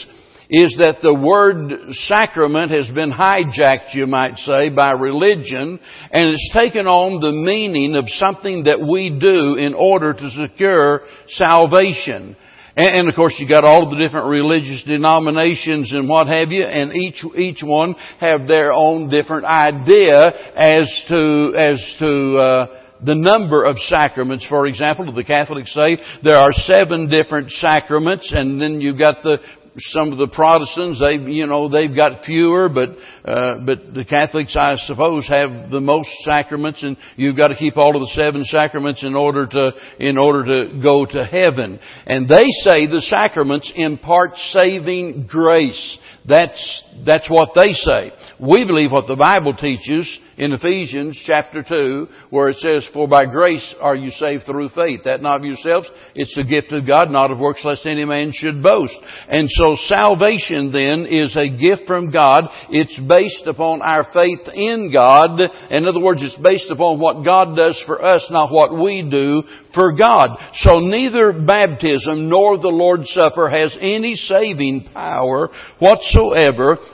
is 0.50 0.78
that 0.80 1.00
the 1.04 1.14
word 1.14 1.94
sacrament 2.08 2.72
has 2.72 2.90
been 2.90 3.12
hijacked, 3.12 3.94
you 3.94 4.08
might 4.08 4.38
say, 4.38 4.70
by 4.70 4.94
religion, 4.94 5.80
and 6.12 6.30
it's 6.30 6.54
taken 6.54 6.88
on 6.88 7.20
the 7.20 7.34
meaning 7.34 7.96
of 7.96 8.06
something 8.08 8.64
that 8.64 8.80
we 8.80 9.10
do 9.20 9.56
in 9.56 9.74
order 9.76 10.14
to 10.14 10.30
secure 10.30 11.02
salvation. 11.28 12.36
And, 12.78 12.96
and, 12.96 13.10
of 13.10 13.16
course 13.16 13.34
you 13.40 13.48
got 13.48 13.64
all 13.64 13.90
the 13.90 13.98
different 13.98 14.28
religious 14.28 14.84
denominations 14.84 15.92
and 15.94 16.08
what 16.08 16.28
have 16.28 16.50
you, 16.50 16.64
and 16.64 16.94
each, 16.94 17.24
each 17.36 17.62
one 17.64 17.96
have 18.20 18.48
their 18.48 18.72
own 18.72 19.10
different 19.10 19.46
idea 19.46 20.32
as 20.56 21.04
to, 21.10 21.54
as 21.58 21.96
to, 22.00 22.38
uh, 22.38 22.84
the 23.06 23.16
number 23.16 23.64
of 23.64 23.78
sacraments, 23.78 24.46
for 24.48 24.66
example, 24.66 25.12
the 25.14 25.24
Catholics 25.24 25.74
say 25.74 25.98
there 26.24 26.40
are 26.40 26.52
seven 26.52 27.10
different 27.10 27.52
sacraments, 27.52 28.32
and 28.34 28.60
then 28.60 28.82
you've 28.82 28.98
got 28.98 29.22
the 29.24 29.38
some 29.80 30.12
of 30.12 30.18
the 30.18 30.28
Protestants, 30.28 31.00
they, 31.00 31.16
you 31.32 31.46
know, 31.46 31.70
they've 31.70 31.96
got 31.96 32.24
fewer, 32.26 32.68
but, 32.68 32.90
uh, 33.30 33.60
but 33.66 33.94
the 33.94 34.06
Catholics, 34.08 34.56
I 34.58 34.76
suppose, 34.78 35.28
have 35.28 35.70
the 35.70 35.82
most 35.82 36.10
sacraments, 36.24 36.82
and 36.82 36.98
you've 37.16 37.38
got 37.38 37.50
to 37.50 37.56
keep 37.56 37.78
all 37.78 37.96
of 37.96 38.02
the 38.02 38.12
seven 38.16 38.44
sacraments 38.46 39.04
in 39.04 39.16
order 39.16 39.46
to, 39.46 39.72
in 40.00 40.18
order 40.18 40.46
to 40.46 40.82
go 40.82 41.06
to 41.06 41.24
heaven. 41.24 41.80
And 42.06 42.28
they 42.28 42.48
say 42.64 42.88
the 42.88 43.06
sacraments 43.08 43.72
impart 43.76 44.38
saving 44.38 45.28
grace. 45.30 46.00
That's, 46.28 46.84
that's 47.06 47.30
what 47.30 47.52
they 47.56 47.72
say. 47.72 48.12
We 48.40 48.66
believe 48.66 48.92
what 48.92 49.08
the 49.08 49.16
Bible 49.16 49.56
teaches 49.56 50.20
in 50.38 50.54
Ephesians 50.54 51.20
chapter 51.26 51.66
2, 51.68 52.08
where 52.30 52.50
it 52.50 52.58
says, 52.58 52.88
For 52.94 53.08
by 53.08 53.26
grace 53.26 53.74
are 53.82 53.96
you 53.96 54.12
saved 54.12 54.44
through 54.46 54.70
faith. 54.70 55.02
That 55.06 55.22
not 55.22 55.40
of 55.40 55.46
yourselves, 55.46 55.90
it's 56.14 56.36
the 56.36 56.44
gift 56.44 56.72
of 56.72 56.86
God, 56.86 57.10
not 57.10 57.32
of 57.32 57.40
works 57.40 57.66
lest 57.66 57.88
any 57.88 58.06
man 58.06 58.32
should 58.34 58.62
boast. 58.62 58.96
And 59.28 59.50
so 59.50 59.76
salvation 59.88 60.72
then 60.72 61.08
is 61.10 61.36
a 61.36 61.50
gift 61.50 61.88
from 61.88 62.12
God. 62.12 62.44
It's 62.70 63.00
based 63.08 63.48
upon 63.48 63.82
our 63.82 64.04
faith 64.14 64.46
in 64.54 64.92
God. 64.94 65.42
In 65.72 65.88
other 65.88 66.02
words, 66.02 66.22
it's 66.22 66.38
based 66.38 66.70
upon 66.70 67.00
what 67.00 67.26
God 67.26 67.56
does 67.56 67.82
for 67.88 68.04
us, 68.04 68.28
not 68.30 68.52
what 68.52 68.78
we 68.78 69.08
do 69.10 69.42
for 69.74 69.94
God. 69.94 70.38
So 70.54 70.80
neither 70.80 71.34
baptism 71.34 72.30
nor 72.30 72.58
the 72.58 72.68
Lord's 72.68 73.10
Supper 73.10 73.50
has 73.50 73.76
any 73.82 74.16
saving 74.16 74.90
power 74.94 75.50
whatsoever, 75.80 76.17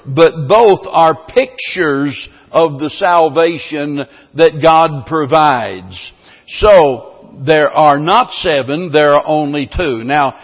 but 0.06 0.48
both 0.48 0.82
are 0.90 1.28
pictures 1.28 2.30
of 2.52 2.80
the 2.80 2.90
salvation 2.90 4.00
that 4.36 4.60
God 4.62 5.06
provides. 5.08 6.12
So, 6.48 7.40
there 7.46 7.72
are 7.72 7.98
not 7.98 8.32
seven, 8.32 8.92
there 8.94 9.14
are 9.14 9.24
only 9.26 9.70
two. 9.76 10.04
Now, 10.04 10.40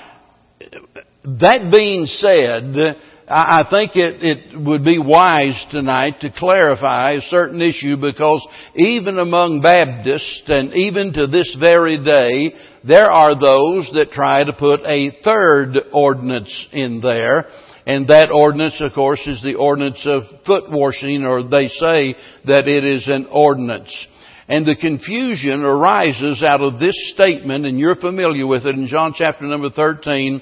that 1.24 1.70
being 1.72 2.06
said, 2.06 2.96
I 3.28 3.64
think 3.70 3.92
it, 3.96 4.24
it 4.24 4.60
would 4.60 4.84
be 4.84 4.98
wise 4.98 5.64
tonight 5.72 6.16
to 6.22 6.34
clarify 6.36 7.12
a 7.12 7.22
certain 7.22 7.62
issue 7.62 7.96
because 7.98 8.48
even 8.76 9.20
among 9.20 9.62
Baptists 9.62 10.44
and 10.48 10.74
even 10.74 11.14
to 11.14 11.28
this 11.28 11.56
very 11.60 12.04
day, 12.04 12.56
there 12.88 13.12
are 13.12 13.36
those 13.36 13.92
that 13.94 14.12
try 14.12 14.44
to 14.44 14.54
put 14.54 14.80
a 14.82 15.12
third 15.24 15.78
ordinance 15.94 16.68
in 16.72 17.02
there. 17.02 17.46
And 17.90 18.08
that 18.10 18.30
ordinance, 18.32 18.80
of 18.82 18.94
course, 18.94 19.26
is 19.26 19.42
the 19.42 19.56
ordinance 19.56 20.06
of 20.06 20.22
foot 20.46 20.70
washing, 20.70 21.26
or 21.26 21.42
they 21.42 21.70
say 21.70 22.14
that 22.46 22.68
it 22.68 22.84
is 22.86 23.08
an 23.08 23.26
ordinance. 23.32 23.90
And 24.48 24.64
the 24.64 24.76
confusion 24.76 25.64
arises 25.64 26.44
out 26.44 26.62
of 26.62 26.80
this 26.80 26.94
statement, 27.16 27.66
and 27.66 27.80
you're 27.80 27.96
familiar 27.96 28.46
with 28.46 28.68
it 28.68 28.76
in 28.76 28.86
John 28.86 29.16
chapter 29.18 29.44
number 29.46 29.72
13, 29.72 30.40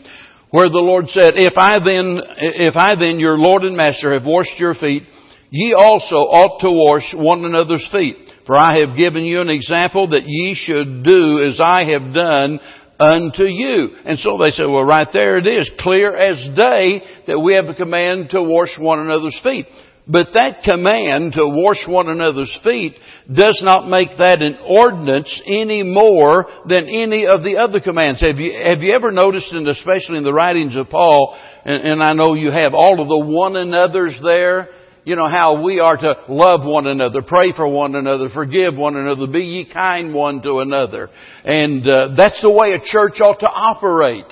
where 0.51 0.67
the 0.67 0.83
Lord 0.83 1.07
said, 1.07 1.35
If 1.35 1.53
I 1.55 1.79
then, 1.79 2.19
if 2.35 2.75
I 2.75 2.95
then, 2.99 3.17
your 3.17 3.37
Lord 3.37 3.63
and 3.63 3.77
Master, 3.77 4.11
have 4.11 4.25
washed 4.25 4.59
your 4.59 4.75
feet, 4.75 5.03
ye 5.49 5.73
also 5.73 6.17
ought 6.27 6.59
to 6.59 6.69
wash 6.69 7.15
one 7.15 7.45
another's 7.45 7.87
feet. 7.93 8.17
For 8.45 8.57
I 8.57 8.79
have 8.79 8.97
given 8.97 9.23
you 9.23 9.39
an 9.39 9.49
example 9.49 10.09
that 10.09 10.27
ye 10.27 10.53
should 10.53 11.03
do 11.03 11.39
as 11.47 11.61
I 11.63 11.85
have 11.91 12.13
done 12.13 12.59
unto 12.99 13.43
you. 13.43 13.89
And 14.05 14.19
so 14.19 14.37
they 14.37 14.51
say, 14.51 14.65
well, 14.65 14.83
right 14.83 15.07
there 15.11 15.37
it 15.37 15.47
is, 15.47 15.69
clear 15.79 16.15
as 16.15 16.37
day 16.55 17.01
that 17.27 17.39
we 17.39 17.55
have 17.55 17.65
a 17.65 17.75
command 17.75 18.31
to 18.31 18.41
wash 18.41 18.77
one 18.79 18.99
another's 18.99 19.39
feet. 19.43 19.67
But 20.09 20.27
that 20.33 20.63
command 20.63 21.33
to 21.33 21.43
wash 21.43 21.85
one 21.85 22.07
another's 22.07 22.57
feet 22.63 22.93
does 23.27 23.59
not 23.61 23.89
make 23.89 24.17
that 24.17 24.41
an 24.41 24.57
ordinance 24.65 25.41
any 25.45 25.83
more 25.83 26.45
than 26.65 26.87
any 26.87 27.27
of 27.27 27.43
the 27.43 27.57
other 27.57 27.81
commands. 27.81 28.21
Have 28.21 28.37
you, 28.37 28.53
have 28.53 28.79
you 28.79 28.93
ever 28.93 29.11
noticed, 29.11 29.51
and 29.51 29.67
especially 29.67 30.17
in 30.17 30.23
the 30.23 30.33
writings 30.33 30.77
of 30.77 30.89
Paul, 30.89 31.37
and, 31.65 31.85
and 31.85 32.01
I 32.01 32.13
know 32.13 32.35
you 32.35 32.51
have 32.51 32.73
all 32.73 33.01
of 33.01 33.09
the 33.09 33.19
one 33.19 33.57
another's 33.57 34.17
there, 34.23 34.69
you 35.07 35.15
know, 35.15 35.29
how 35.29 35.63
we 35.63 35.79
are 35.79 35.95
to 35.95 36.15
love 36.27 36.67
one 36.67 36.85
another, 36.85 37.21
pray 37.21 37.53
for 37.55 37.65
one 37.65 37.95
another, 37.95 38.27
forgive 38.27 38.75
one 38.75 38.97
another, 38.97 39.25
be 39.25 39.39
ye 39.39 39.73
kind 39.73 40.13
one 40.13 40.41
to 40.41 40.59
another. 40.59 41.07
And 41.45 41.87
uh, 41.87 42.09
that's 42.17 42.41
the 42.41 42.51
way 42.51 42.73
a 42.73 42.83
church 42.83 43.21
ought 43.21 43.39
to 43.39 43.47
operate. 43.47 44.25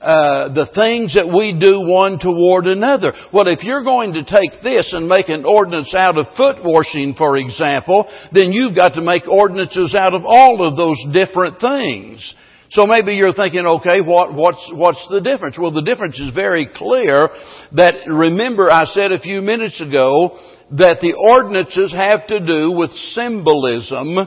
Uh, 0.00 0.54
the 0.54 0.70
things 0.72 1.14
that 1.14 1.26
we 1.26 1.58
do 1.58 1.82
one 1.82 2.20
toward 2.20 2.68
another. 2.68 3.12
Well, 3.32 3.48
if 3.48 3.64
you're 3.64 3.82
going 3.82 4.12
to 4.12 4.22
take 4.22 4.62
this 4.62 4.94
and 4.94 5.08
make 5.08 5.28
an 5.28 5.44
ordinance 5.44 5.92
out 5.98 6.16
of 6.16 6.26
foot 6.36 6.62
washing, 6.62 7.14
for 7.18 7.36
example, 7.36 8.08
then 8.30 8.52
you've 8.52 8.76
got 8.76 8.94
to 8.94 9.02
make 9.02 9.26
ordinances 9.26 9.96
out 9.98 10.14
of 10.14 10.22
all 10.24 10.64
of 10.64 10.76
those 10.76 10.96
different 11.12 11.58
things. 11.58 12.34
So 12.70 12.86
maybe 12.86 13.14
you're 13.14 13.32
thinking, 13.32 13.66
okay, 13.66 14.00
what, 14.00 14.32
what's, 14.32 14.70
what's 14.74 15.04
the 15.10 15.20
difference? 15.20 15.58
Well, 15.58 15.72
the 15.72 15.82
difference 15.82 16.20
is 16.20 16.32
very 16.32 16.68
clear 16.72 17.28
that 17.72 18.06
remember 18.06 18.70
I 18.70 18.84
said 18.84 19.10
a 19.10 19.18
few 19.18 19.42
minutes 19.42 19.80
ago 19.80 20.38
that 20.78 20.98
the 21.00 21.14
ordinances 21.18 21.92
have 21.92 22.28
to 22.28 22.38
do 22.38 22.70
with 22.70 22.90
symbolism 22.90 24.18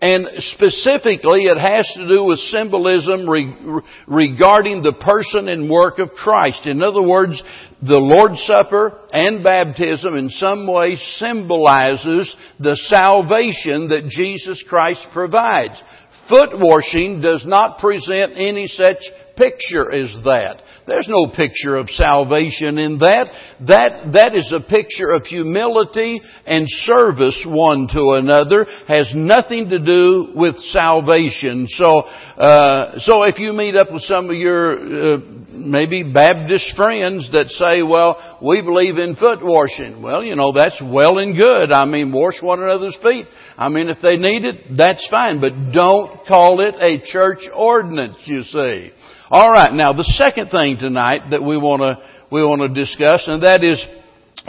and 0.00 0.28
specifically 0.38 1.50
it 1.50 1.58
has 1.58 1.90
to 1.96 2.06
do 2.06 2.22
with 2.22 2.38
symbolism 2.38 3.28
re- 3.28 3.82
regarding 4.06 4.80
the 4.80 4.92
person 4.92 5.48
and 5.48 5.68
work 5.68 5.98
of 5.98 6.10
Christ. 6.10 6.66
In 6.66 6.82
other 6.82 7.02
words, 7.02 7.42
the 7.82 7.98
Lord's 7.98 8.40
Supper 8.44 9.00
and 9.12 9.42
baptism 9.42 10.14
in 10.14 10.30
some 10.30 10.68
way 10.68 10.94
symbolizes 10.94 12.34
the 12.60 12.76
salvation 12.76 13.88
that 13.88 14.08
Jesus 14.08 14.64
Christ 14.68 15.04
provides. 15.12 15.82
Foot 16.28 16.50
washing 16.58 17.20
does 17.22 17.44
not 17.46 17.78
present 17.78 18.34
any 18.36 18.66
such 18.66 18.98
picture 19.38 19.90
is 19.92 20.14
that? 20.24 20.60
There's 20.86 21.08
no 21.08 21.30
picture 21.30 21.76
of 21.76 21.88
salvation 21.90 22.78
in 22.78 22.98
that. 22.98 23.28
That, 23.68 24.12
that 24.14 24.34
is 24.34 24.52
a 24.52 24.60
picture 24.60 25.10
of 25.10 25.22
humility 25.24 26.20
and 26.46 26.66
service 26.66 27.44
one 27.46 27.88
to 27.92 28.18
another. 28.18 28.66
Has 28.88 29.12
nothing 29.14 29.68
to 29.68 29.78
do 29.78 30.32
with 30.34 30.56
salvation. 30.56 31.66
So, 31.68 32.00
uh, 32.38 32.98
so 32.98 33.22
if 33.24 33.38
you 33.38 33.52
meet 33.52 33.76
up 33.76 33.92
with 33.92 34.02
some 34.02 34.30
of 34.30 34.36
your, 34.36 35.16
uh, 35.16 35.18
maybe 35.50 36.10
Baptist 36.10 36.74
friends 36.74 37.30
that 37.32 37.48
say, 37.48 37.82
well, 37.82 38.38
we 38.42 38.62
believe 38.62 38.96
in 38.96 39.14
foot 39.14 39.40
washing. 39.42 40.02
Well, 40.02 40.24
you 40.24 40.36
know, 40.36 40.52
that's 40.52 40.80
well 40.82 41.18
and 41.18 41.36
good. 41.36 41.70
I 41.70 41.84
mean, 41.84 42.12
wash 42.12 42.42
one 42.42 42.62
another's 42.62 42.98
feet. 43.02 43.26
I 43.56 43.68
mean, 43.68 43.88
if 43.88 43.98
they 44.02 44.16
need 44.16 44.44
it, 44.44 44.76
that's 44.76 45.06
fine. 45.10 45.40
But 45.40 45.72
don't 45.72 46.26
call 46.26 46.60
it 46.60 46.74
a 46.80 47.04
church 47.04 47.40
ordinance, 47.54 48.18
you 48.24 48.42
see. 48.42 48.92
Alright, 49.30 49.74
now 49.74 49.92
the 49.92 50.04
second 50.16 50.48
thing 50.48 50.78
tonight 50.80 51.32
that 51.32 51.42
we 51.42 51.58
want 51.58 51.82
to, 51.82 51.98
we 52.32 52.42
want 52.42 52.62
to 52.62 52.68
discuss, 52.72 53.28
and 53.28 53.42
that 53.42 53.62
is, 53.62 53.76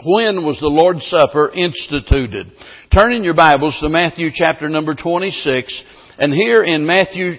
when 0.05 0.45
was 0.45 0.57
the 0.61 0.71
Lord's 0.71 1.05
Supper 1.07 1.51
instituted? 1.51 2.47
Turn 2.89 3.11
in 3.11 3.25
your 3.25 3.33
Bibles 3.33 3.77
to 3.81 3.89
Matthew 3.89 4.29
chapter 4.33 4.69
number 4.69 4.95
26, 4.95 5.83
and 6.19 6.33
here 6.33 6.63
in 6.63 6.85
Matthew 6.85 7.33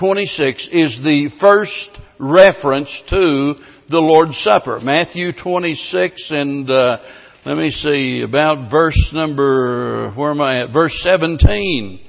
26 0.00 0.68
is 0.72 0.96
the 1.04 1.28
first 1.38 2.00
reference 2.18 2.88
to 3.10 3.52
the 3.90 4.00
Lord's 4.00 4.38
Supper. 4.38 4.80
Matthew 4.80 5.32
26 5.32 6.30
and, 6.30 6.70
uh, 6.70 6.96
let 7.44 7.58
me 7.58 7.72
see, 7.72 8.22
about 8.22 8.70
verse 8.70 9.10
number, 9.12 10.12
where 10.16 10.30
am 10.30 10.40
I 10.40 10.62
at? 10.62 10.72
Verse 10.72 10.98
17. 11.02 12.05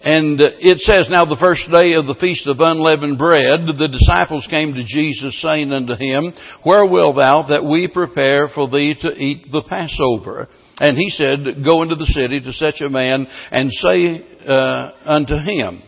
And 0.00 0.38
it 0.40 0.78
says, 0.78 1.08
Now 1.10 1.24
the 1.24 1.40
first 1.40 1.66
day 1.72 1.94
of 1.94 2.06
the 2.06 2.18
feast 2.20 2.46
of 2.46 2.60
unleavened 2.60 3.18
bread, 3.18 3.66
the 3.66 3.88
disciples 3.90 4.46
came 4.48 4.74
to 4.74 4.84
Jesus 4.86 5.40
saying 5.42 5.72
unto 5.72 5.94
him, 5.96 6.32
Where 6.62 6.86
wilt 6.86 7.16
thou 7.16 7.46
that 7.48 7.64
we 7.64 7.88
prepare 7.88 8.48
for 8.48 8.68
thee 8.68 8.94
to 9.02 9.08
eat 9.08 9.50
the 9.50 9.62
Passover? 9.62 10.48
And 10.78 10.96
he 10.96 11.10
said, 11.10 11.64
Go 11.64 11.82
into 11.82 11.96
the 11.96 12.06
city 12.06 12.40
to 12.40 12.52
such 12.52 12.80
a 12.80 12.88
man 12.88 13.26
and 13.50 13.72
say 13.72 14.24
uh, 14.46 14.92
unto 15.04 15.34
him, 15.34 15.82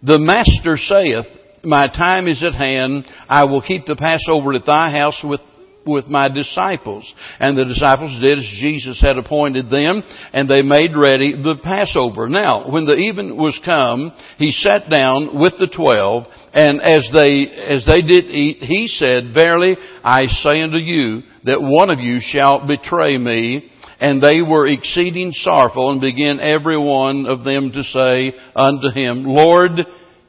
The 0.00 0.20
master 0.20 0.76
saith, 0.76 1.26
My 1.64 1.88
time 1.88 2.28
is 2.28 2.44
at 2.44 2.54
hand, 2.54 3.04
I 3.28 3.46
will 3.46 3.62
keep 3.62 3.84
the 3.86 3.96
Passover 3.96 4.54
at 4.54 4.64
thy 4.64 4.92
house 4.92 5.20
with 5.24 5.40
with 5.86 6.06
my 6.06 6.28
disciples. 6.28 7.10
And 7.38 7.56
the 7.56 7.64
disciples 7.64 8.20
did 8.20 8.38
as 8.38 8.54
Jesus 8.58 9.00
had 9.00 9.18
appointed 9.18 9.70
them, 9.70 10.02
and 10.32 10.48
they 10.48 10.62
made 10.62 10.96
ready 10.96 11.32
the 11.32 11.56
Passover. 11.62 12.28
Now, 12.28 12.70
when 12.70 12.84
the 12.84 12.96
even 12.96 13.36
was 13.36 13.60
come, 13.64 14.12
he 14.38 14.52
sat 14.52 14.90
down 14.90 15.38
with 15.40 15.54
the 15.58 15.68
twelve, 15.68 16.26
and 16.52 16.80
as 16.80 17.08
they, 17.12 17.46
as 17.46 17.84
they 17.86 18.02
did 18.02 18.26
eat, 18.26 18.58
he 18.60 18.88
said, 18.88 19.32
Verily, 19.32 19.76
I 20.02 20.26
say 20.26 20.62
unto 20.62 20.78
you, 20.78 21.22
that 21.44 21.62
one 21.62 21.90
of 21.90 22.00
you 22.00 22.18
shall 22.20 22.66
betray 22.66 23.16
me. 23.16 23.70
And 23.98 24.22
they 24.22 24.42
were 24.42 24.66
exceeding 24.66 25.32
sorrowful, 25.32 25.90
and 25.90 26.02
began 26.02 26.38
every 26.38 26.76
one 26.76 27.24
of 27.24 27.44
them 27.44 27.72
to 27.72 27.82
say 27.82 28.34
unto 28.54 28.90
him, 28.90 29.24
Lord, 29.24 29.70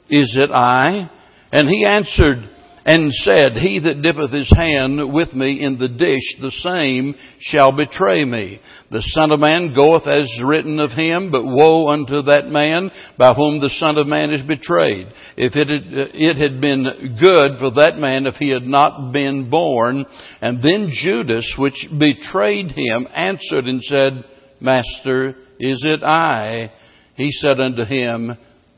is 0.09 0.37
it 0.37 0.51
I? 0.51 1.11
And 1.51 1.67
he 1.67 1.85
answered, 1.85 2.49
and 2.87 3.11
said, 3.11 3.57
He 3.57 3.79
that 3.83 4.01
dippeth 4.01 4.31
his 4.31 4.49
hand 4.55 5.13
with 5.13 5.33
me 5.33 5.61
in 5.61 5.77
the 5.77 5.89
dish, 5.89 6.37
the 6.39 6.53
same 6.63 7.15
shall 7.37 7.73
betray 7.73 8.23
me. 8.23 8.61
The 8.89 9.03
Son 9.07 9.31
of 9.31 9.41
Man 9.41 9.73
goeth 9.75 10.07
as 10.07 10.31
written 10.41 10.79
of 10.79 10.91
him, 10.91 11.29
but 11.29 11.43
woe 11.43 11.89
unto 11.89 12.21
that 12.21 12.47
man 12.47 12.89
by 13.17 13.33
whom 13.33 13.59
the 13.59 13.73
Son 13.77 13.97
of 13.97 14.07
Man 14.07 14.33
is 14.33 14.41
betrayed. 14.41 15.07
If 15.35 15.57
it 15.57 15.67
had, 15.67 16.15
it 16.15 16.37
had 16.37 16.61
been 16.61 17.17
good 17.19 17.59
for 17.59 17.71
that 17.71 17.97
man 17.97 18.25
if 18.25 18.35
he 18.35 18.47
had 18.47 18.63
not 18.63 19.11
been 19.11 19.49
born. 19.49 20.05
And 20.39 20.63
then 20.63 20.89
Judas, 20.89 21.55
which 21.57 21.89
betrayed 21.99 22.71
him, 22.71 23.05
answered 23.13 23.65
and 23.65 23.83
said, 23.83 24.23
Master, 24.61 25.35
is 25.59 25.83
it 25.85 26.03
I? 26.03 26.71
He 27.15 27.33
said 27.33 27.59
unto 27.59 27.83
him, 27.83 28.37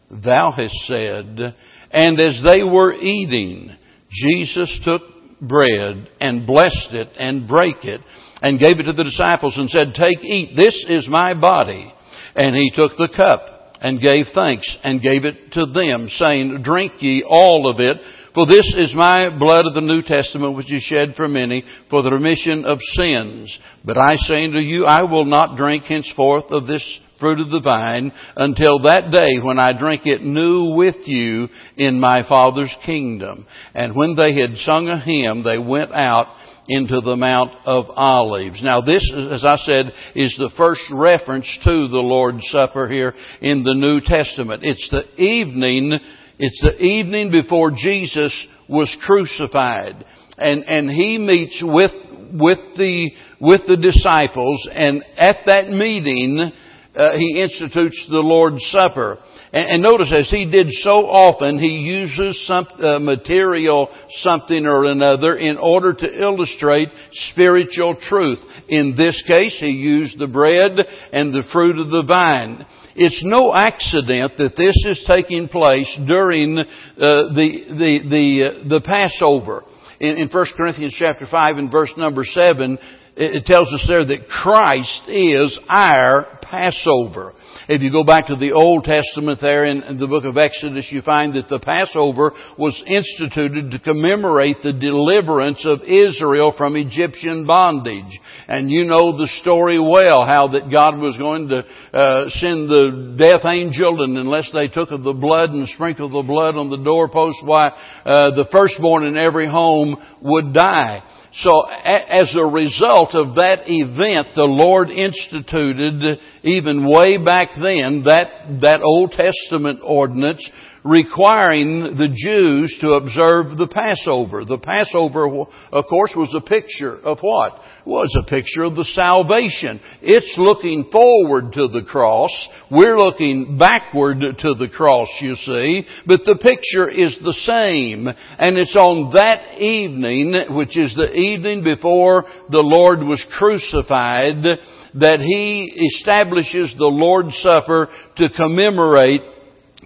Thou 0.10 0.52
hast 0.52 0.76
said. 0.88 1.54
And 1.92 2.20
as 2.20 2.42
they 2.44 2.64
were 2.64 2.94
eating, 2.94 3.76
Jesus 4.10 4.80
took 4.84 5.02
bread 5.42 6.10
and 6.20 6.46
blessed 6.46 6.94
it 6.94 7.10
and 7.18 7.48
brake 7.48 7.84
it 7.84 8.02
and 8.42 8.60
gave 8.60 8.80
it 8.80 8.84
to 8.84 8.94
the 8.94 9.04
disciples 9.04 9.58
and 9.58 9.70
said, 9.70 9.94
Take, 9.96 10.24
eat, 10.24 10.56
this 10.56 10.86
is 10.88 11.08
my 11.08 11.34
body. 11.34 11.94
And 12.36 12.56
he 12.56 12.72
took 12.74 12.92
the 12.98 13.10
cup 13.16 13.76
and 13.82 14.02
gave 14.02 14.28
thanks 14.34 14.78
and 14.84 15.02
gave 15.02 15.26
it 15.26 15.54
to 15.54 15.66
them, 15.66 16.08
saying, 16.10 16.62
Drink 16.64 16.94
ye 17.00 17.24
all 17.28 17.70
of 17.70 17.80
it, 17.80 17.98
for 18.34 18.46
this 18.46 18.74
is 18.78 18.94
my 18.96 19.30
blood 19.38 19.66
of 19.66 19.74
the 19.74 19.82
New 19.82 20.02
Testament, 20.02 20.56
which 20.56 20.72
is 20.72 20.84
shed 20.84 21.16
for 21.16 21.28
many 21.28 21.64
for 21.90 22.04
the 22.04 22.12
remission 22.12 22.66
of 22.66 22.78
sins. 22.96 23.58
But 23.84 23.98
I 23.98 24.16
say 24.18 24.46
unto 24.46 24.60
you, 24.60 24.86
I 24.86 25.04
will 25.04 25.26
not 25.26 25.58
drink 25.58 25.86
henceforth 25.86 26.46
of 26.52 26.68
this 26.68 26.84
fruit 27.20 27.40
of 27.40 27.50
the 27.50 27.62
vine 27.62 28.12
until 28.36 28.80
that 28.84 29.12
day 29.12 29.40
when 29.42 29.60
I 29.60 29.78
drink 29.78 30.04
it 30.06 30.22
new 30.22 30.76
with 30.76 31.08
you 31.08 31.48
in 31.78 32.00
my 32.00 32.28
Father's 32.28 32.76
kingdom. 32.86 33.46
And 33.74 33.96
when 33.96 34.16
they 34.16 34.34
had 34.34 34.58
sung 34.58 34.88
a 34.88 35.00
hymn, 35.00 35.44
they 35.44 35.58
went 35.58 35.92
out 35.92 36.36
into 36.70 37.02
the 37.02 37.16
Mount 37.16 37.52
of 37.66 37.86
Olives. 37.90 38.62
Now 38.64 38.82
this, 38.82 39.04
as 39.32 39.44
I 39.44 39.58
said, 39.58 39.92
is 40.16 40.36
the 40.38 40.52
first 40.56 40.84
reference 40.94 41.48
to 41.64 41.88
the 41.88 41.98
Lord's 41.98 42.48
Supper 42.52 42.88
here 42.88 43.16
in 43.42 43.64
the 43.64 43.74
New 43.74 44.00
Testament. 44.02 44.64
It's 44.64 44.88
the 44.92 45.22
evening, 45.22 46.00
it's 46.38 46.62
the 46.62 46.78
evening 46.82 47.32
before 47.32 47.72
Jesus 47.72 48.48
was 48.70 48.96
crucified. 49.06 50.06
And, 50.38 50.64
and 50.64 50.90
he 50.90 51.18
meets 51.18 51.60
with, 51.66 51.92
with 52.34 52.60
the, 52.78 53.12
with 53.42 53.62
the 53.68 53.78
disciples 53.78 54.70
and 54.72 55.04
at 55.18 55.38
that 55.48 55.70
meeting, 55.70 56.52
uh, 57.00 57.18
he 57.18 57.42
institutes 57.42 58.08
the 58.10 58.20
Lord's 58.20 58.64
Supper. 58.72 59.18
And, 59.54 59.66
and, 59.68 59.82
notice, 59.82 60.14
as 60.14 60.30
he 60.30 60.52
did 60.52 60.68
so 60.70 61.08
often, 61.08 61.58
he 61.58 61.80
uses 61.80 62.46
some 62.46 62.68
uh, 62.78 63.00
material 63.00 63.90
something 64.22 64.66
or 64.66 64.84
another 64.86 65.38
in 65.38 65.58
order 65.58 65.94
to 65.94 66.22
illustrate 66.22 66.90
spiritual 67.32 67.98
truth. 68.02 68.40
In 68.68 68.96
this 68.98 69.24
case, 69.26 69.58
he 69.60 69.72
used 69.72 70.20
the 70.20 70.28
bread 70.28 70.72
and 71.14 71.34
the 71.34 71.44
fruit 71.54 71.80
of 71.80 71.90
the 71.90 72.04
vine. 72.06 72.66
It's 72.96 73.24
no 73.24 73.56
accident 73.56 74.34
that 74.38 74.58
this 74.58 74.76
is 74.86 75.04
taking 75.08 75.48
place 75.48 75.98
during 76.06 76.58
uh, 76.58 76.66
the 76.98 77.64
the 77.70 78.10
the, 78.10 78.44
uh, 78.44 78.68
the 78.68 78.82
Passover. 78.82 79.64
In, 80.02 80.18
in 80.18 80.30
1 80.30 80.46
Corinthians 80.56 80.96
chapter 80.98 81.28
5 81.30 81.58
and 81.58 81.72
verse 81.72 81.92
number 81.98 82.24
7, 82.24 82.78
it 83.20 83.46
tells 83.46 83.74
us 83.74 83.84
there 83.86 84.06
that 84.06 84.30
Christ 84.30 85.02
is 85.10 85.60
our 85.68 86.40
Passover. 86.42 87.34
If 87.68 87.82
you 87.82 87.92
go 87.92 88.04
back 88.04 88.28
to 88.28 88.36
the 88.36 88.54
Old 88.54 88.86
Testament 88.86 89.40
there 89.42 89.66
in 89.66 90.00
the 90.00 90.08
book 90.08 90.24
of 90.24 90.38
Exodus, 90.38 90.88
you 90.90 91.02
find 91.02 91.36
that 91.36 91.50
the 91.50 91.60
Passover 91.60 92.32
was 92.58 92.82
instituted 92.88 93.72
to 93.72 93.80
commemorate 93.80 94.64
the 94.64 94.74
deliverance 94.74 95.64
of 95.66 95.82
Israel 95.82 96.54
from 96.58 96.78
Egyptian 96.78 97.46
bondage. 97.46 98.20
And 98.48 98.72
you 98.72 98.86
know 98.86 99.18
the 99.18 99.30
story 99.42 99.78
well, 99.78 100.26
how 100.26 100.48
that 100.54 100.72
God 100.72 100.98
was 100.98 101.18
going 101.18 101.50
to 101.50 101.60
uh, 101.60 102.30
send 102.40 102.70
the 102.70 103.16
death 103.20 103.46
angel, 103.46 104.02
and 104.02 104.18
unless 104.18 104.50
they 104.52 104.70
took 104.70 104.92
of 104.92 105.04
the 105.04 105.14
blood 105.14 105.52
and 105.52 105.68
sprinkled 105.68 106.14
the 106.14 106.26
blood 106.26 106.56
on 106.56 106.72
the 106.72 106.82
doorpost, 106.82 107.38
why 107.44 107.68
uh, 107.68 108.34
the 108.34 108.48
firstborn 108.52 109.06
in 109.06 109.18
every 109.18 109.48
home 109.48 109.98
would 110.22 110.54
die. 110.54 111.04
So 111.34 111.64
as 111.68 112.36
a 112.36 112.46
result 112.46 113.14
of 113.14 113.36
that 113.36 113.64
event, 113.68 114.30
the 114.36 114.50
Lord 114.50 114.90
instituted, 114.90 116.20
even 116.44 116.90
way 116.90 117.24
back 117.24 117.50
then, 117.54 118.04
that, 118.06 118.60
that 118.62 118.82
Old 118.82 119.12
Testament 119.12 119.80
ordinance 119.84 120.50
requiring 120.84 121.98
the 121.98 122.08
Jews 122.08 122.78
to 122.82 122.94
observe 122.94 123.58
the 123.58 123.68
Passover. 123.68 124.46
The 124.46 124.58
Passover, 124.58 125.46
of 125.72 125.86
course, 125.90 126.14
was 126.16 126.34
a 126.36 126.42
picture 126.48 126.98
of 127.04 127.20
what? 127.22 127.60
Was 127.86 128.16
a 128.20 128.30
picture 128.30 128.64
of 128.64 128.76
the 128.76 128.86
salvation. 128.86 129.82
It's 130.02 130.36
looking 130.38 130.90
forward 130.92 131.54
to 131.54 131.68
the 131.68 131.86
cross. 131.90 132.32
We're 132.72 132.98
looking 132.98 133.58
backward 133.58 134.20
to 134.20 134.54
the 134.54 134.70
cross, 134.70 135.10
you 135.22 135.36
see. 135.36 135.86
But 136.06 136.22
the 136.26 136.40
picture 136.42 136.90
is 136.90 137.18
the 137.24 137.38
same. 137.46 138.08
And 138.08 138.58
it's 138.58 138.76
on 138.76 139.12
that 139.14 139.60
evening, 139.60 140.56
which 140.56 140.78
is 140.78 140.96
the 140.96 141.12
evening 141.14 141.64
before 141.64 142.26
the 142.50 142.60
Lord 142.60 143.00
was 143.00 143.26
crucified, 143.38 144.60
that 144.96 145.20
He 145.20 145.90
establishes 145.96 146.74
the 146.78 146.88
Lord's 146.88 147.38
Supper 147.38 147.90
to 148.18 148.30
commemorate 148.36 149.22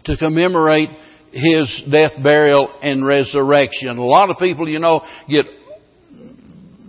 to 0.05 0.17
commemorate 0.17 0.89
his 1.31 1.83
death, 1.91 2.11
burial, 2.21 2.71
and 2.81 3.05
resurrection. 3.05 3.97
A 3.97 4.03
lot 4.03 4.29
of 4.29 4.37
people, 4.37 4.69
you 4.69 4.79
know, 4.79 5.01
get, 5.27 5.45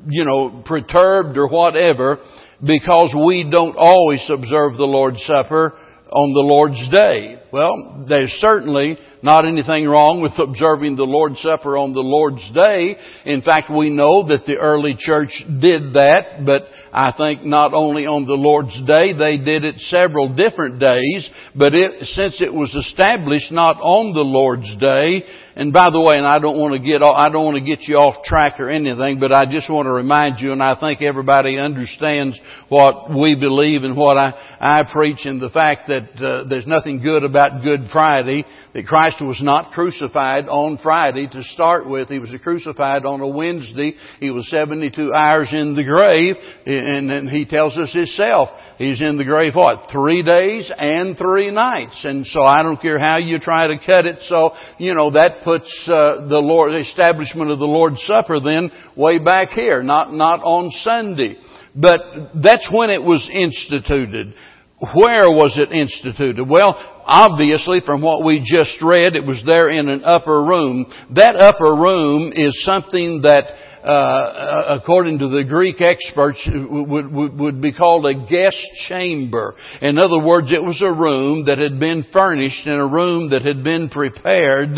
you 0.07 0.25
know, 0.25 0.63
perturbed 0.67 1.39
or 1.39 1.49
whatever 1.49 2.19
because 2.65 3.15
we 3.27 3.49
don't 3.51 3.77
always 3.77 4.25
observe 4.31 4.75
the 4.75 4.85
Lord's 4.85 5.23
Supper 5.25 5.79
on 6.15 6.33
the 6.33 6.47
Lord's 6.47 6.89
Day. 6.91 7.43
Well, 7.53 8.07
there's 8.09 8.31
certainly 8.39 8.97
not 9.21 9.47
anything 9.47 9.89
wrong 9.89 10.23
with 10.23 10.39
observing 10.39 10.95
the 10.95 11.05
Lord's 11.05 11.43
Supper 11.43 11.77
on 11.77 11.93
the 11.93 12.07
Lord's 12.07 12.49
Day. 12.55 12.95
In 13.25 13.43
fact, 13.43 13.69
we 13.69 13.91
know 13.91 14.29
that 14.29 14.47
the 14.47 14.57
early 14.57 14.95
church 14.97 15.35
did 15.61 15.95
that, 15.95 16.47
but 16.47 16.63
I 16.93 17.13
think 17.19 17.43
not 17.43 17.75
only 17.75 18.07
on 18.07 18.27
the 18.27 18.39
Lord's 18.39 18.79
Day, 18.87 19.11
they 19.11 19.43
did 19.43 19.65
it 19.65 19.75
several 19.91 20.35
different 20.35 20.79
days, 20.79 21.29
but 21.57 21.75
it, 21.75 22.07
since 22.07 22.41
it 22.41 22.55
was 22.55 22.73
established 22.75 23.51
not 23.51 23.77
on 23.83 24.15
the 24.15 24.23
Lord's 24.23 24.71
Day, 24.79 25.27
and 25.57 25.73
by 25.73 25.91
the 25.91 26.01
way, 26.01 26.17
and 26.17 26.27
I 26.27 26.39
don't 26.41 26.59
want 26.59 26.75
to 26.75 26.81
get 26.81 27.03
I 27.03 27.29
don't 27.31 27.45
want 27.45 27.57
to 27.57 27.65
get 27.65 27.87
you 27.87 27.97
off 27.97 28.25
track 28.25 28.59
or 28.59 28.69
anything, 28.69 29.21
but 29.21 29.33
I 29.33 29.45
just 29.47 29.71
want 29.71 29.87
to 29.87 29.93
remind 29.93 30.41
you, 30.41 30.53
and 30.53 30.63
I 30.63 30.79
think 30.79 31.01
everybody 31.01 31.59
understands 31.59 32.39
what 32.69 33.11
we 33.11 33.37
believe 33.39 33.85
and 33.85 33.97
what 33.97 34.17
I, 34.17 34.35
I 34.59 34.83
preach, 34.93 35.27
and 35.27 35.41
the 35.41 35.51
fact 35.51 35.89
that 35.89 36.11
uh, 36.19 36.49
there's 36.49 36.67
nothing 36.67 37.01
good 37.01 37.23
about 37.23 37.63
Good 37.63 37.89
Friday 37.93 38.45
that 38.75 38.87
Christ 38.87 39.19
was 39.21 39.41
not 39.41 39.71
crucified 39.71 40.47
on 40.47 40.79
Friday 40.83 41.29
to 41.29 41.43
start 41.45 41.89
with. 41.89 42.09
He 42.09 42.19
was 42.19 42.35
crucified 42.43 43.07
on 43.07 43.21
a 43.21 43.29
Wednesday. 43.29 43.95
He 44.19 44.31
was 44.31 44.51
72 44.51 45.15
hours 45.15 45.51
in 45.53 45.75
the 45.75 45.85
grave, 45.85 46.35
and, 46.67 47.11
and 47.11 47.31
he 47.31 47.47
tells 47.47 47.79
us 47.79 47.93
himself, 47.95 48.49
he's 48.77 49.01
in 49.01 49.17
the 49.17 49.25
grave 49.25 49.55
what? 49.55 49.89
Three 49.93 50.25
days 50.25 50.73
and 50.77 51.17
three 51.17 51.53
nights. 51.53 52.05
And 52.05 52.27
so 52.27 52.43
I 52.43 52.65
don't 52.65 52.83
care 52.83 52.99
how 52.99 53.19
you 53.19 53.39
try 53.39 53.69
to 53.69 53.79
cut 53.79 54.07
it. 54.07 54.19
So, 54.23 54.51
you 54.79 54.95
know, 54.95 55.13
that 55.13 55.45
puts 55.45 55.89
uh, 55.89 56.27
the 56.29 56.41
Lord, 56.41 56.73
the 56.73 56.81
establishment 56.81 57.53
of 57.53 57.61
the 57.61 57.67
Lord's 57.67 58.03
Supper 58.03 58.41
then 58.41 58.73
way 58.97 59.23
back 59.23 59.51
here, 59.51 59.85
not, 59.85 60.13
not 60.13 60.41
on 60.41 60.71
Sunday. 60.71 61.37
But 61.77 62.01
that's 62.35 62.69
when 62.73 62.91
it 62.91 63.03
was 63.03 63.29
instituted. 63.33 64.35
Where 64.81 65.31
was 65.31 65.57
it 65.57 65.71
instituted? 65.73 66.49
Well, 66.49 66.75
obviously 67.07 67.81
from 67.87 68.03
what 68.03 68.25
we 68.25 68.41
just 68.41 68.83
read, 68.83 69.15
it 69.15 69.25
was 69.25 69.43
there 69.47 69.71
in 69.71 69.89
an 69.89 70.03
upper 70.05 70.43
room. 70.43 70.87
That 71.15 71.37
upper 71.37 71.75
room 71.75 72.33
is 72.35 72.65
something 72.65 73.23
that 73.23 73.45
uh, 73.85 74.79
according 74.81 75.19
to 75.19 75.29
the 75.29 75.45
Greek 75.45 75.81
experts, 75.81 76.41
would, 76.51 77.13
would, 77.13 77.39
would, 77.39 77.61
be 77.61 77.73
called 77.73 78.07
a 78.07 78.27
guest 78.31 78.57
chamber. 78.89 79.55
In 79.83 79.99
other 79.99 80.25
words, 80.25 80.51
it 80.51 80.63
was 80.63 80.81
a 80.83 80.91
room 80.91 81.45
that 81.47 81.59
had 81.59 81.79
been 81.79 82.05
furnished 82.11 82.67
and 82.67 82.81
a 82.81 82.87
room 82.87 83.31
that 83.31 83.43
had 83.43 83.63
been 83.63 83.91
prepared 83.91 84.71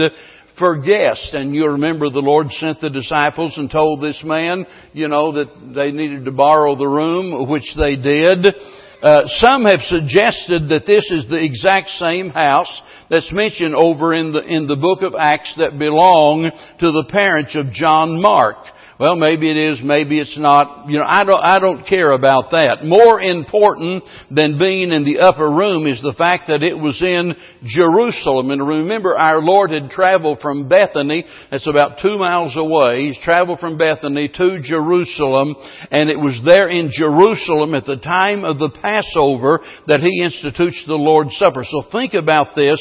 for 0.59 0.83
guests. 0.83 1.31
And 1.35 1.55
you 1.55 1.69
remember 1.69 2.11
the 2.11 2.19
Lord 2.19 2.51
sent 2.51 2.81
the 2.81 2.91
disciples 2.91 3.55
and 3.57 3.71
told 3.71 4.03
this 4.03 4.21
man, 4.25 4.67
you 4.93 5.07
know, 5.07 5.33
that 5.33 5.73
they 5.75 5.93
needed 5.93 6.25
to 6.25 6.33
borrow 6.33 6.75
the 6.75 6.89
room, 6.89 7.49
which 7.49 7.73
they 7.77 7.95
did. 7.95 8.55
Uh, 9.03 9.23
some 9.27 9.65
have 9.65 9.81
suggested 9.81 10.69
that 10.69 10.87
this 10.87 11.11
is 11.11 11.29
the 11.29 11.43
exact 11.43 11.91
same 11.91 12.31
house 12.31 12.83
that's 13.11 13.31
mentioned 13.33 13.75
over 13.75 14.15
in 14.15 14.33
the 14.33 14.41
in 14.41 14.67
the 14.67 14.77
book 14.77 15.03
of 15.03 15.15
Acts 15.15 15.55
that 15.59 15.79
belong 15.79 16.51
to 16.81 16.93
the 16.93 17.05
parents 17.11 17.55
of 17.55 17.71
John 17.73 18.21
Mark. 18.21 18.57
Well, 18.99 19.17
maybe 19.17 19.51
it 19.51 19.59
is, 19.59 19.81
maybe 19.85 20.19
it's 20.19 20.39
not. 20.39 20.89
You 20.89 20.99
know, 20.99 21.05
I 21.07 21.23
don't, 21.25 21.45
I 21.45 21.59
don't 21.59 21.87
care 21.87 22.13
about 22.13 22.51
that. 22.53 22.79
More 22.83 23.21
important 23.21 24.05
than 24.31 24.59
being 24.59 24.91
in 24.91 25.05
the 25.05 25.19
upper 25.19 25.51
room 25.51 25.87
is 25.87 26.01
the 26.01 26.15
fact 26.17 26.45
that 26.49 26.63
it 26.63 26.79
was 26.79 27.03
in 27.03 27.37
Jerusalem. 27.63 28.51
And 28.51 28.67
remember, 28.67 29.15
our 29.15 29.43
Lord 29.43 29.71
had 29.71 29.91
traveled 29.91 30.41
from 30.41 30.71
Bethany, 30.71 31.27
that's 31.51 31.69
about 31.69 31.99
two 32.01 32.17
miles 32.17 32.57
away. 32.57 33.05
He's 33.05 33.19
traveled 33.21 33.61
from 33.61 33.77
Bethany 33.77 34.29
to 34.33 34.61
Jerusalem, 34.63 35.55
and 35.91 36.09
it 36.09 36.19
was 36.19 36.41
there 36.47 36.69
in 36.69 36.89
Jerusalem 36.91 37.75
at 37.75 37.85
the 37.85 37.99
time 37.99 38.45
of 38.45 38.59
the 38.59 38.71
Passover 38.71 39.61
that 39.89 40.01
He 40.01 40.25
institutes 40.25 40.83
the 40.87 40.95
Lord's 40.95 41.37
Supper. 41.37 41.65
So 41.69 41.85
think 41.93 42.15
about 42.15 42.57
this, 42.57 42.81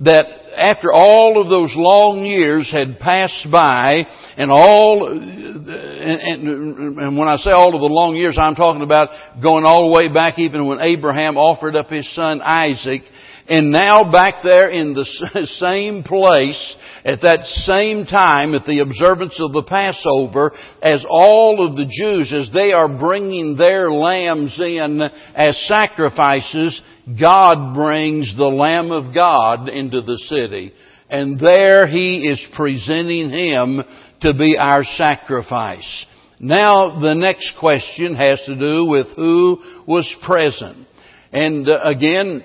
that 0.00 0.24
after 0.56 0.92
all 0.92 1.40
of 1.40 1.48
those 1.48 1.72
long 1.76 2.24
years 2.24 2.70
had 2.70 2.98
passed 2.98 3.46
by, 3.50 4.06
and 4.36 4.50
all, 4.50 5.08
and, 5.08 5.68
and, 5.68 6.98
and, 6.98 7.16
when 7.16 7.28
I 7.28 7.36
say 7.36 7.50
all 7.50 7.74
of 7.74 7.80
the 7.80 7.86
long 7.86 8.16
years, 8.16 8.36
I'm 8.38 8.54
talking 8.54 8.82
about 8.82 9.08
going 9.42 9.64
all 9.64 9.88
the 9.88 9.94
way 9.94 10.12
back 10.12 10.38
even 10.38 10.66
when 10.66 10.80
Abraham 10.80 11.36
offered 11.36 11.76
up 11.76 11.88
his 11.88 12.12
son 12.14 12.40
Isaac, 12.42 13.02
and 13.46 13.70
now 13.70 14.10
back 14.10 14.36
there 14.42 14.70
in 14.70 14.94
the 14.94 15.04
same 15.60 16.02
place, 16.02 16.76
at 17.04 17.20
that 17.20 17.44
same 17.44 18.06
time, 18.06 18.54
at 18.54 18.64
the 18.64 18.80
observance 18.80 19.38
of 19.38 19.52
the 19.52 19.62
Passover, 19.62 20.52
as 20.82 21.04
all 21.08 21.66
of 21.66 21.76
the 21.76 21.84
Jews, 21.84 22.32
as 22.32 22.50
they 22.52 22.72
are 22.72 22.88
bringing 22.88 23.56
their 23.56 23.92
lambs 23.92 24.58
in 24.58 25.02
as 25.34 25.62
sacrifices, 25.68 26.80
God 27.20 27.74
brings 27.74 28.34
the 28.36 28.46
Lamb 28.46 28.90
of 28.90 29.14
God 29.14 29.68
into 29.68 30.00
the 30.00 30.18
city. 30.26 30.72
And 31.10 31.38
there 31.38 31.86
He 31.86 32.28
is 32.28 32.44
presenting 32.56 33.30
Him 33.30 33.82
to 34.22 34.34
be 34.34 34.56
our 34.58 34.84
sacrifice. 34.84 36.06
Now 36.40 37.00
the 37.00 37.14
next 37.14 37.54
question 37.60 38.14
has 38.16 38.40
to 38.46 38.58
do 38.58 38.86
with 38.86 39.08
who 39.16 39.58
was 39.86 40.12
present. 40.24 40.86
And 41.32 41.68
uh, 41.68 41.78
again, 41.84 42.42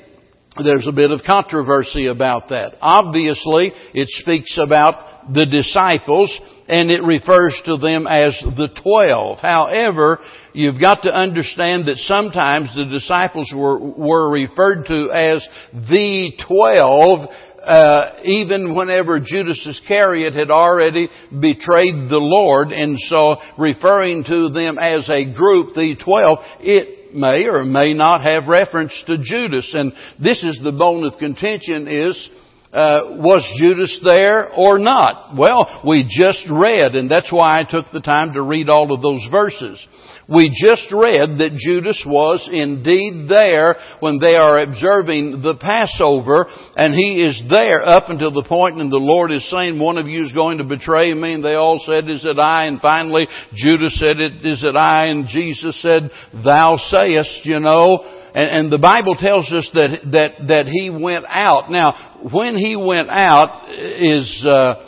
there's 0.63 0.87
a 0.87 0.91
bit 0.91 1.11
of 1.11 1.21
controversy 1.25 2.07
about 2.07 2.49
that. 2.49 2.75
Obviously, 2.81 3.71
it 3.93 4.07
speaks 4.09 4.57
about 4.57 5.33
the 5.33 5.45
disciples 5.45 6.37
and 6.69 6.91
it 6.91 7.03
refers 7.03 7.59
to 7.65 7.77
them 7.77 8.05
as 8.07 8.39
the 8.55 8.69
twelve. 8.81 9.39
However, 9.39 10.19
you've 10.53 10.79
got 10.79 11.01
to 11.01 11.13
understand 11.13 11.87
that 11.87 11.97
sometimes 11.97 12.73
the 12.75 12.85
disciples 12.85 13.51
were, 13.53 13.79
were 13.79 14.31
referred 14.31 14.85
to 14.85 15.11
as 15.11 15.45
the 15.73 16.31
twelve 16.47 17.27
uh, 17.63 18.19
even 18.23 18.75
whenever 18.75 19.19
Judas 19.19 19.65
Iscariot 19.67 20.33
had 20.33 20.49
already 20.49 21.09
betrayed 21.29 22.09
the 22.09 22.17
Lord, 22.17 22.71
and 22.71 22.97
so 22.97 23.35
referring 23.57 24.23
to 24.23 24.49
them 24.49 24.77
as 24.79 25.09
a 25.09 25.33
group, 25.33 25.75
the 25.75 25.95
twelve, 26.01 26.39
it 26.59 27.13
may 27.13 27.47
or 27.47 27.65
may 27.65 27.93
not 27.93 28.21
have 28.21 28.47
reference 28.47 28.93
to 29.07 29.17
Judas. 29.21 29.69
And 29.73 29.93
this 30.21 30.43
is 30.43 30.59
the 30.63 30.71
bone 30.71 31.03
of 31.03 31.19
contention 31.19 31.87
is, 31.87 32.29
uh, 32.71 33.17
was 33.17 33.41
Judas 33.59 33.99
there 34.03 34.49
or 34.49 34.77
not? 34.77 35.35
Well, 35.35 35.81
we 35.87 36.03
just 36.03 36.45
read, 36.51 36.95
and 36.95 37.09
that's 37.09 37.31
why 37.31 37.59
I 37.59 37.63
took 37.63 37.85
the 37.91 37.99
time 37.99 38.33
to 38.33 38.43
read 38.43 38.69
all 38.69 38.93
of 38.93 39.01
those 39.01 39.25
verses. 39.31 39.83
We 40.31 40.49
just 40.49 40.93
read 40.93 41.41
that 41.41 41.57
Judas 41.57 42.05
was 42.05 42.47
indeed 42.51 43.27
there 43.27 43.75
when 43.99 44.19
they 44.19 44.37
are 44.37 44.61
observing 44.61 45.41
the 45.41 45.57
Passover, 45.59 46.45
and 46.75 46.93
he 46.93 47.25
is 47.25 47.41
there 47.49 47.81
up 47.81 48.09
until 48.09 48.31
the 48.31 48.43
point 48.43 48.79
and 48.79 48.91
the 48.91 48.97
Lord 48.97 49.31
is 49.31 49.49
saying, 49.49 49.79
one 49.79 49.97
of 49.97 50.07
you 50.07 50.23
is 50.23 50.31
going 50.31 50.59
to 50.59 50.63
betray 50.63 51.11
me, 51.15 51.33
and 51.33 51.43
they 51.43 51.55
all 51.55 51.81
said, 51.83 52.07
is 52.07 52.23
it 52.23 52.37
I? 52.37 52.65
And 52.65 52.79
finally, 52.79 53.27
Judas 53.55 53.99
said, 53.99 54.17
is 54.19 54.63
it 54.63 54.75
I? 54.75 55.07
And 55.07 55.27
Jesus 55.27 55.81
said, 55.81 56.11
thou 56.45 56.77
sayest, 56.77 57.39
you 57.45 57.59
know, 57.59 58.18
and, 58.33 58.49
and 58.49 58.71
the 58.71 58.77
Bible 58.77 59.15
tells 59.15 59.51
us 59.51 59.69
that, 59.73 59.99
that, 60.11 60.47
that 60.47 60.65
he 60.67 60.89
went 60.89 61.25
out. 61.27 61.71
Now, 61.71 62.29
when 62.31 62.55
he 62.55 62.75
went 62.75 63.09
out 63.09 63.69
is, 63.69 64.45
uh, 64.45 64.85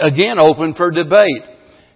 again 0.00 0.38
open 0.38 0.74
for 0.74 0.90
debate. 0.90 1.42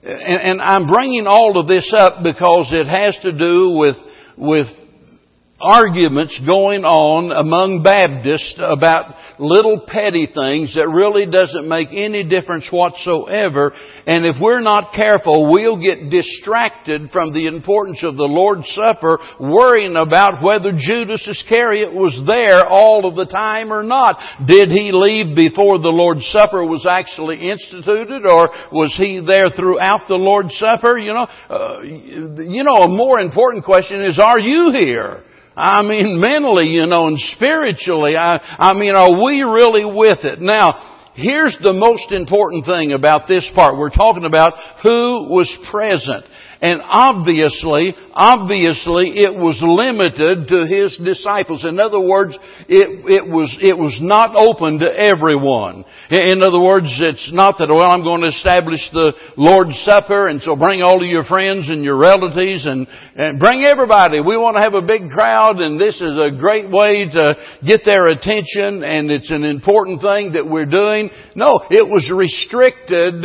And, 0.03 0.41
and 0.41 0.63
I'm 0.63 0.87
bringing 0.87 1.27
all 1.27 1.59
of 1.59 1.67
this 1.67 1.93
up 1.97 2.23
because 2.23 2.69
it 2.73 2.87
has 2.87 3.19
to 3.23 3.33
do 3.33 3.77
with, 3.77 3.97
with 4.37 4.67
arguments 5.61 6.38
going 6.47 6.85
on 6.85 7.35
among 7.35 7.83
Baptists 7.83 8.55
about 8.62 9.14
little 9.40 9.83
petty 9.87 10.31
things 10.31 10.75
that 10.79 10.87
really 10.87 11.27
doesn't 11.27 11.66
make 11.66 11.88
any 11.90 12.23
difference 12.23 12.71
whatsoever. 12.71 13.75
And 14.07 14.23
if 14.25 14.37
we're 14.40 14.62
not 14.62 14.94
careful, 14.94 15.51
we'll 15.51 15.81
get 15.83 16.11
distracted 16.11 17.11
from 17.11 17.35
the 17.35 17.47
importance 17.51 18.05
of 18.07 18.14
the 18.14 18.31
Lord's 18.31 18.71
Supper 18.71 19.18
worrying 19.40 19.97
about 19.97 20.42
whether 20.42 20.71
Judas 20.79 21.27
Iscariot 21.27 21.90
was 21.90 22.14
there 22.27 22.62
all 22.62 23.07
of 23.07 23.16
the 23.16 23.27
time 23.27 23.73
or 23.73 23.83
not. 23.83 24.14
Did 24.47 24.71
he 24.71 24.94
leave 24.94 25.35
before 25.35 25.79
the 25.79 25.90
Lord's 25.90 26.27
Supper 26.31 26.62
was 26.62 26.87
actually 26.87 27.51
instituted 27.51 28.27
or 28.27 28.51
was 28.71 28.94
he 28.94 29.18
there 29.27 29.51
throughout 29.51 30.07
the 30.07 30.23
Lord's 30.23 30.55
Supper? 30.55 30.99
You 30.99 31.14
know, 31.14 31.27
uh, 31.51 31.83
you 31.83 32.62
know, 32.62 32.87
a 32.87 32.88
more 32.88 33.18
important 33.18 33.64
question 33.64 34.05
is, 34.05 34.21
are 34.23 34.38
you 34.38 34.71
here? 34.71 35.25
I 35.59 35.83
mean, 35.83 36.21
mentally, 36.21 36.66
you 36.66 36.87
know, 36.87 37.09
and 37.09 37.18
spiritually. 37.18 38.16
I, 38.16 38.38
I 38.59 38.75
mean, 38.75 38.94
are 38.94 39.11
we 39.11 39.42
really 39.42 39.85
with 39.85 40.18
it? 40.23 40.40
Now, 40.40 41.11
here's 41.14 41.59
the 41.61 41.73
most 41.73 42.12
important 42.12 42.64
thing 42.64 42.92
about 42.92 43.27
this 43.27 43.51
part. 43.57 43.77
We're 43.77 43.90
talking 43.90 44.25
about 44.25 44.53
who 44.85 45.27
was 45.29 45.51
present. 45.71 46.25
And 46.61 46.81
obviously, 46.83 47.94
obviously 48.11 49.14
it 49.14 49.31
was 49.31 49.62
limited 49.62 50.51
to 50.51 50.66
his 50.66 50.99
disciples. 50.99 51.64
In 51.64 51.79
other 51.79 52.03
words, 52.03 52.37
it, 52.66 52.90
it 53.07 53.31
was, 53.31 53.55
it 53.62 53.79
was 53.79 53.94
not 54.03 54.35
open 54.35 54.83
to 54.83 54.90
everyone. 54.90 55.85
In 56.11 56.42
other 56.42 56.59
words, 56.59 56.90
it's 56.99 57.31
not 57.33 57.62
that, 57.62 57.71
well, 57.71 57.87
I'm 57.87 58.03
going 58.03 58.23
to 58.23 58.35
establish 58.35 58.83
the 58.90 59.14
Lord's 59.37 59.79
Supper 59.87 60.27
and 60.27 60.42
so 60.42 60.57
bring 60.57 60.83
all 60.83 60.99
of 60.99 61.07
your 61.07 61.23
friends 61.23 61.71
and 61.71 61.85
your 61.87 61.97
relatives 61.97 62.66
and, 62.66 62.90
and 63.14 63.38
bring 63.38 63.62
everybody. 63.62 64.18
We 64.18 64.35
want 64.35 64.59
to 64.59 64.62
have 64.66 64.75
a 64.75 64.83
big 64.83 65.14
crowd 65.14 65.62
and 65.62 65.79
this 65.79 66.03
is 66.03 66.18
a 66.18 66.35
great 66.35 66.66
way 66.66 67.07
to 67.07 67.38
get 67.62 67.87
their 67.87 68.11
attention 68.11 68.83
and 68.83 69.14
it's 69.14 69.31
an 69.31 69.44
important 69.44 70.03
thing 70.03 70.35
that 70.35 70.42
we're 70.42 70.66
doing. 70.66 71.11
No, 71.38 71.62
it 71.71 71.87
was 71.87 72.11
restricted 72.11 73.23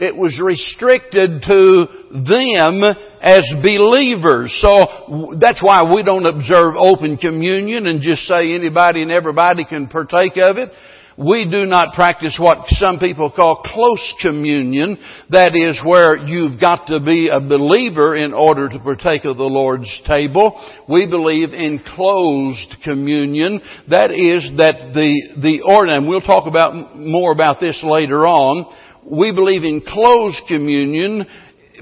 it 0.00 0.16
was 0.16 0.40
restricted 0.42 1.42
to 1.42 1.86
them 2.24 2.82
as 3.20 3.44
believers. 3.62 4.56
So 4.60 5.36
that's 5.38 5.62
why 5.62 5.92
we 5.94 6.02
don't 6.02 6.24
observe 6.24 6.74
open 6.76 7.18
communion 7.18 7.86
and 7.86 8.00
just 8.00 8.22
say 8.22 8.54
anybody 8.54 9.02
and 9.02 9.10
everybody 9.10 9.66
can 9.66 9.88
partake 9.88 10.38
of 10.38 10.56
it. 10.56 10.70
We 11.18 11.46
do 11.50 11.66
not 11.66 11.94
practice 11.94 12.38
what 12.40 12.66
some 12.68 12.98
people 12.98 13.30
call 13.30 13.60
close 13.62 14.14
communion. 14.22 14.96
That 15.28 15.54
is 15.54 15.78
where 15.84 16.16
you've 16.16 16.58
got 16.58 16.86
to 16.86 16.98
be 16.98 17.28
a 17.28 17.40
believer 17.40 18.16
in 18.16 18.32
order 18.32 18.70
to 18.70 18.78
partake 18.78 19.26
of 19.26 19.36
the 19.36 19.42
Lord's 19.42 20.00
table. 20.06 20.56
We 20.88 21.06
believe 21.06 21.50
in 21.52 21.84
closed 21.94 22.76
communion. 22.82 23.60
That 23.90 24.12
is 24.12 24.48
that 24.56 24.94
the, 24.94 25.42
the 25.42 25.60
order, 25.60 25.92
and 25.92 26.08
we'll 26.08 26.22
talk 26.22 26.46
about 26.46 26.96
more 26.96 27.32
about 27.32 27.60
this 27.60 27.82
later 27.84 28.26
on, 28.26 28.64
we 29.04 29.32
believe 29.34 29.64
in 29.64 29.80
closed 29.80 30.42
communion 30.48 31.26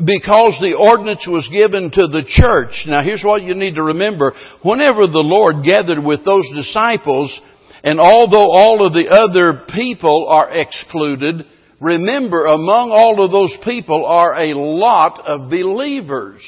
because 0.05 0.59
the 0.61 0.77
ordinance 0.79 1.27
was 1.27 1.49
given 1.51 1.91
to 1.91 2.07
the 2.07 2.23
church. 2.27 2.85
Now 2.87 3.03
here's 3.03 3.25
what 3.25 3.43
you 3.43 3.55
need 3.55 3.75
to 3.75 3.83
remember. 3.83 4.33
Whenever 4.63 5.07
the 5.07 5.25
Lord 5.25 5.65
gathered 5.65 6.03
with 6.03 6.25
those 6.25 6.49
disciples, 6.55 7.39
and 7.83 8.01
although 8.01 8.51
all 8.51 8.87
of 8.87 8.93
the 8.93 9.09
other 9.09 9.65
people 9.75 10.29
are 10.31 10.51
excluded, 10.51 11.47
remember 11.81 12.47
among 12.47 12.91
all 12.91 13.25
of 13.25 13.31
those 13.31 13.57
people 13.65 14.07
are 14.07 14.37
a 14.37 14.55
lot 14.55 15.21
of 15.27 15.51
believers. 15.51 16.43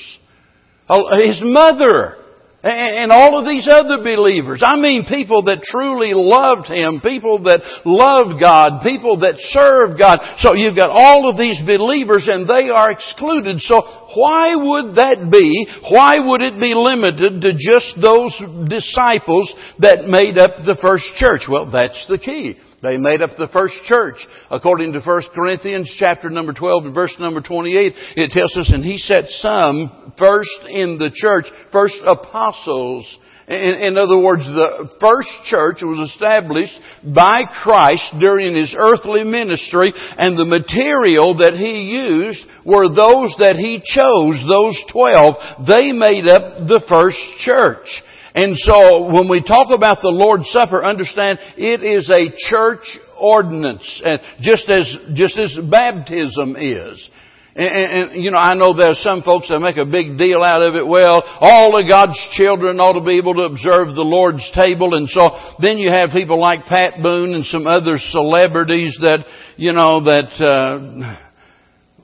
Uh, 0.89 1.17
his 1.19 1.41
mother, 1.43 2.17
and 2.63 3.11
all 3.11 3.39
of 3.39 3.47
these 3.47 3.67
other 3.71 4.03
believers. 4.03 4.63
I 4.65 4.77
mean 4.77 5.07
people 5.09 5.43
that 5.45 5.63
truly 5.63 6.13
loved 6.13 6.69
Him, 6.69 7.01
people 7.01 7.45
that 7.45 7.61
loved 7.85 8.39
God, 8.41 8.83
people 8.83 9.21
that 9.21 9.37
served 9.39 9.99
God. 9.99 10.21
So 10.39 10.55
you've 10.55 10.77
got 10.77 10.91
all 10.91 11.29
of 11.29 11.39
these 11.39 11.61
believers 11.65 12.29
and 12.31 12.49
they 12.49 12.69
are 12.69 12.91
excluded. 12.91 13.61
So 13.61 13.81
why 14.15 14.55
would 14.57 14.97
that 14.97 15.31
be? 15.33 15.67
Why 15.91 16.21
would 16.21 16.43
it 16.43 16.61
be 16.61 16.75
limited 16.75 17.41
to 17.41 17.53
just 17.57 17.97
those 18.01 18.37
disciples 18.69 19.53
that 19.79 20.05
made 20.05 20.37
up 20.37 20.57
the 20.57 20.77
first 20.81 21.05
church? 21.17 21.49
Well, 21.49 21.71
that's 21.71 22.07
the 22.09 22.19
key. 22.19 22.57
They 22.83 22.97
made 22.97 23.21
up 23.21 23.31
the 23.37 23.49
first 23.53 23.75
church. 23.85 24.17
According 24.51 24.95
to 24.95 25.01
1 25.01 25.23
Corinthians 25.35 25.95
chapter 25.99 26.31
number 26.31 26.53
12 26.53 26.87
and 26.87 26.95
verse 26.95 27.15
number 27.19 27.43
28, 27.43 27.93
it 28.17 28.31
tells 28.31 28.57
us, 28.57 28.73
and 28.73 28.85
he 28.85 28.97
set 28.97 29.29
some 29.29 30.15
first 30.19 30.65
in 30.69 30.99
the 30.99 31.11
church, 31.13 31.45
first 31.73 31.99
apostles. 32.07 33.19
In, 33.49 33.75
in, 33.75 33.99
other 33.99 34.17
words, 34.17 34.47
the 34.47 34.95
first 35.01 35.29
church 35.45 35.83
was 35.83 36.09
established 36.09 36.79
by 37.03 37.43
Christ 37.63 38.15
during 38.19 38.55
his 38.55 38.75
earthly 38.79 39.25
ministry, 39.25 39.93
and 40.17 40.39
the 40.39 40.47
material 40.47 41.37
that 41.39 41.55
he 41.55 41.91
used 41.91 42.47
were 42.65 42.89
those 42.89 43.35
that 43.41 43.57
he 43.57 43.83
chose, 43.85 44.41
those 44.47 44.79
twelve. 44.93 45.35
They 45.67 45.93
made 45.93 46.29
up 46.29 46.69
the 46.69 46.81
first 46.89 47.19
church. 47.41 47.91
And 48.35 48.57
so 48.57 49.13
when 49.13 49.29
we 49.29 49.43
talk 49.43 49.69
about 49.75 50.03
the 50.03 50.09
Lord's 50.09 50.49
Supper, 50.51 50.85
understand 50.85 51.39
it 51.57 51.83
is 51.83 52.09
a 52.11 52.31
church 52.51 52.99
ordinance, 53.19 54.01
and 54.05 54.21
just 54.41 54.69
as, 54.69 54.87
just 55.15 55.39
as 55.39 55.59
baptism 55.69 56.57
is. 56.57 57.11
And, 57.55 58.13
and, 58.13 58.25
you 58.25 58.31
know, 58.31 58.39
I 58.39 58.55
know 58.55 58.73
there 58.73 58.91
are 58.91 59.03
some 59.03 59.23
folks 59.23 59.49
that 59.49 59.59
make 59.59 59.77
a 59.77 59.85
big 59.85 60.17
deal 60.17 60.43
out 60.43 60.63
of 60.63 60.77
it. 60.77 60.87
Well, 60.87 61.23
all 61.41 61.77
of 61.77 61.89
God's 61.89 62.17
children 62.33 62.79
ought 62.79 62.95
to 62.95 63.05
be 63.05 63.19
able 63.19 63.35
to 63.35 63.51
observe 63.51 63.89
the 63.89 64.07
Lord's 64.07 64.49
table. 64.55 64.95
And 64.95 65.09
so 65.11 65.29
then 65.61 65.79
you 65.79 65.91
have 65.91 66.11
people 66.11 66.39
like 66.39 66.67
Pat 66.67 67.03
Boone 67.03 67.35
and 67.35 67.45
some 67.45 67.67
other 67.67 67.99
celebrities 67.99 68.97
that, 69.03 69.27
you 69.57 69.73
know, 69.73 70.05
that, 70.05 70.31
uh, 70.39 71.19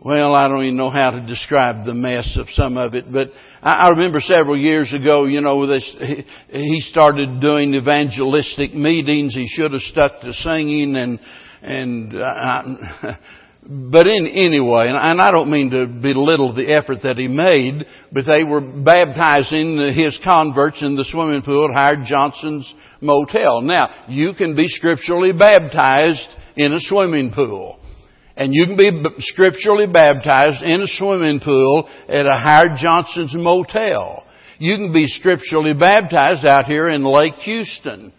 well, 0.02 0.34
I 0.34 0.48
don't 0.48 0.64
even 0.64 0.76
know 0.76 0.90
how 0.90 1.10
to 1.10 1.24
describe 1.26 1.86
the 1.86 1.94
mess 1.94 2.36
of 2.38 2.48
some 2.50 2.76
of 2.76 2.94
it, 2.94 3.10
but 3.10 3.28
I, 3.66 3.86
I 3.86 3.88
remember 3.90 4.20
several 4.20 4.56
years 4.56 4.94
ago, 4.94 5.24
you 5.24 5.40
know, 5.40 5.66
this, 5.66 5.96
he, 6.48 6.80
started 6.82 7.40
doing 7.40 7.74
evangelistic 7.74 8.72
meetings. 8.72 9.34
He 9.34 9.48
should 9.48 9.72
have 9.72 9.80
stuck 9.80 10.20
to 10.20 10.32
singing 10.32 10.94
and, 10.94 11.18
and, 11.62 12.14
uh, 12.14 12.62
but 13.68 14.06
in, 14.06 14.28
anyway, 14.28 14.86
and 14.88 15.20
I 15.20 15.32
don't 15.32 15.50
mean 15.50 15.70
to 15.70 15.86
belittle 15.86 16.54
the 16.54 16.72
effort 16.72 16.98
that 17.02 17.16
he 17.16 17.26
made, 17.26 17.84
but 18.12 18.24
they 18.24 18.44
were 18.44 18.60
baptizing 18.60 19.92
his 19.92 20.16
converts 20.22 20.80
in 20.80 20.94
the 20.94 21.04
swimming 21.10 21.42
pool 21.42 21.68
at 21.68 21.74
Howard 21.74 22.06
Johnson's 22.06 22.72
motel. 23.00 23.62
Now, 23.62 24.04
you 24.06 24.34
can 24.34 24.54
be 24.54 24.68
scripturally 24.68 25.32
baptized 25.32 26.28
in 26.54 26.72
a 26.72 26.78
swimming 26.78 27.32
pool. 27.34 27.80
And 28.36 28.52
you 28.54 28.66
can 28.66 28.76
be 28.76 28.90
scripturally 29.20 29.86
baptized 29.86 30.62
in 30.62 30.82
a 30.82 30.86
swimming 30.86 31.40
pool 31.40 31.88
at 32.08 32.26
a 32.26 32.36
Howard 32.36 32.78
Johnson's 32.78 33.34
motel. 33.34 34.26
You 34.58 34.76
can 34.76 34.92
be 34.92 35.06
scripturally 35.06 35.72
baptized 35.72 36.46
out 36.46 36.66
here 36.66 36.88
in 36.88 37.04
Lake 37.04 37.34
Houston. 37.44 38.12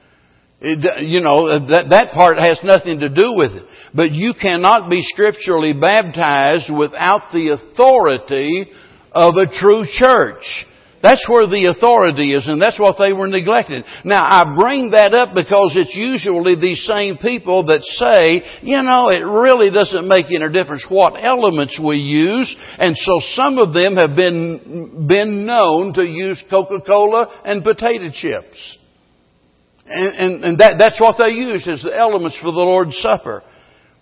It, 0.59 1.05
you 1.07 1.21
know, 1.21 1.47
uh, 1.47 1.67
that, 1.69 1.89
that 1.91 2.13
part 2.13 2.37
has 2.39 2.59
nothing 2.63 2.99
to 3.01 3.09
do 3.09 3.33
with 3.33 3.51
it. 3.51 3.65
But 3.93 4.11
you 4.11 4.33
cannot 4.39 4.89
be 4.89 5.03
scripturally 5.03 5.73
baptized 5.73 6.73
without 6.75 7.31
the 7.31 7.49
authority 7.49 8.71
of 9.11 9.35
a 9.35 9.45
true 9.45 9.85
church. 9.87 10.65
That's 11.07 11.23
where 11.29 11.47
the 11.47 11.71
authority 11.71 12.33
is, 12.33 12.49
and 12.49 12.61
that's 12.61 12.77
what 12.77 12.97
they 12.99 13.13
were 13.13 13.27
neglecting. 13.27 13.81
Now, 14.03 14.27
I 14.27 14.43
bring 14.59 14.91
that 14.91 15.13
up 15.13 15.33
because 15.33 15.71
it's 15.79 15.95
usually 15.95 16.59
these 16.59 16.83
same 16.83 17.15
people 17.15 17.67
that 17.67 17.79
say, 17.95 18.43
you 18.59 18.83
know, 18.83 19.07
it 19.07 19.23
really 19.23 19.71
doesn't 19.71 20.05
make 20.05 20.25
any 20.27 20.51
difference 20.51 20.85
what 20.89 21.15
elements 21.15 21.79
we 21.79 21.95
use, 21.95 22.53
and 22.77 22.91
so 22.97 23.21
some 23.39 23.57
of 23.57 23.73
them 23.73 23.95
have 23.95 24.17
been, 24.17 25.07
been 25.07 25.45
known 25.45 25.93
to 25.93 26.03
use 26.03 26.43
Coca-Cola 26.49 27.41
and 27.45 27.63
potato 27.63 28.11
chips. 28.11 28.77
And, 29.85 30.11
and, 30.11 30.43
and 30.43 30.59
that, 30.59 30.75
that's 30.77 30.99
what 30.99 31.15
they 31.17 31.31
use 31.31 31.65
as 31.71 31.83
the 31.83 31.95
elements 31.97 32.37
for 32.41 32.51
the 32.51 32.59
Lord's 32.59 32.97
Supper. 32.97 33.43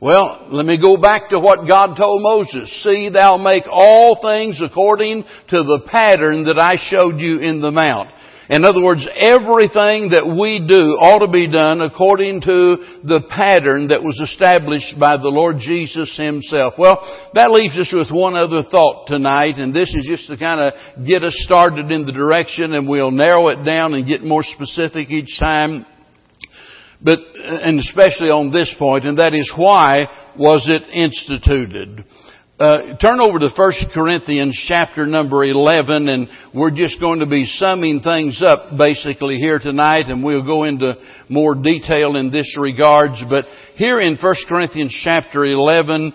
Well, 0.02 0.50
let 0.52 0.66
me 0.66 0.80
go 0.80 0.98
back 0.98 1.30
to 1.30 1.40
what 1.40 1.68
God 1.68 1.96
told 1.96 2.22
Moses. 2.22 2.84
See, 2.84 3.10
thou 3.10 3.38
make 3.38 3.64
all 3.70 4.20
things 4.22 4.62
according 4.62 5.24
to 5.24 5.58
the 5.64 5.88
pattern 5.90 6.46
that 6.46 6.60
I 6.60 6.76
showed 6.78 7.18
you 7.20 7.40
in 7.40 7.62
the 7.62 7.72
mount. 7.72 8.10
In 8.50 8.64
other 8.64 8.84
words, 8.84 9.08
everything 9.10 10.14
that 10.14 10.28
we 10.28 10.62
do 10.62 11.00
ought 11.02 11.26
to 11.26 11.32
be 11.32 11.50
done 11.50 11.82
according 11.82 12.42
to 12.42 13.02
the 13.02 13.26
pattern 13.30 13.88
that 13.88 14.04
was 14.04 14.20
established 14.22 15.00
by 15.00 15.18
the 15.18 15.34
Lord 15.34 15.58
Jesus 15.58 16.14
Himself. 16.16 16.76
Well, 16.78 17.02
that 17.34 17.50
leaves 17.50 17.74
us 17.80 17.90
with 17.92 18.12
one 18.12 18.36
other 18.36 18.62
thought 18.62 19.08
tonight, 19.08 19.58
and 19.58 19.74
this 19.74 19.90
is 19.96 20.06
just 20.06 20.28
to 20.28 20.38
kind 20.38 20.62
of 20.62 21.08
get 21.08 21.24
us 21.24 21.34
started 21.48 21.90
in 21.90 22.06
the 22.06 22.12
direction, 22.12 22.76
and 22.76 22.88
we'll 22.88 23.10
narrow 23.10 23.48
it 23.48 23.66
down 23.66 23.96
and 23.96 24.06
get 24.06 24.22
more 24.22 24.44
specific 24.44 25.10
each 25.10 25.40
time. 25.40 25.88
But, 27.02 27.20
and 27.36 27.80
especially 27.80 28.30
on 28.30 28.52
this 28.52 28.74
point, 28.80 29.06
and 29.06 29.20
that 29.20 29.34
is 29.34 29.52
why 29.56 30.08
was 30.38 30.66
it 30.68 30.84
instituted? 30.94 32.06
Uh, 32.58 32.96
turn 33.02 33.20
over 33.20 33.38
to 33.38 33.50
1 33.50 33.74
Corinthians 33.94 34.58
chapter 34.66 35.06
number 35.06 35.44
11 35.44 36.08
and 36.08 36.30
we're 36.54 36.72
just 36.72 37.02
going 37.02 37.20
to 37.20 37.26
be 37.26 37.46
summing 37.46 38.00
things 38.00 38.42
up 38.42 38.78
basically 38.78 39.36
here 39.36 39.60
tonight 39.60 40.06
and 40.08 40.24
we'll 40.24 40.46
go 40.46 40.64
into 40.64 40.94
more 41.28 41.54
detail 41.54 42.16
in 42.16 42.32
this 42.32 42.56
regards. 42.58 43.22
But 43.30 43.44
here 43.76 44.00
in 44.00 44.16
1 44.16 44.36
Corinthians 44.48 44.98
chapter 45.04 45.44
11 45.44 46.14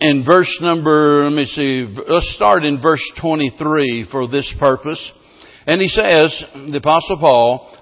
and 0.00 0.26
verse 0.26 0.58
number, 0.60 1.22
let 1.22 1.32
me 1.32 1.44
see, 1.44 1.86
let's 2.08 2.34
start 2.34 2.64
in 2.64 2.82
verse 2.82 3.12
23 3.20 4.08
for 4.10 4.26
this 4.26 4.52
purpose. 4.58 5.12
And 5.64 5.80
he 5.80 5.86
says, 5.86 6.44
the 6.72 6.78
apostle 6.78 7.18
Paul, 7.18 7.81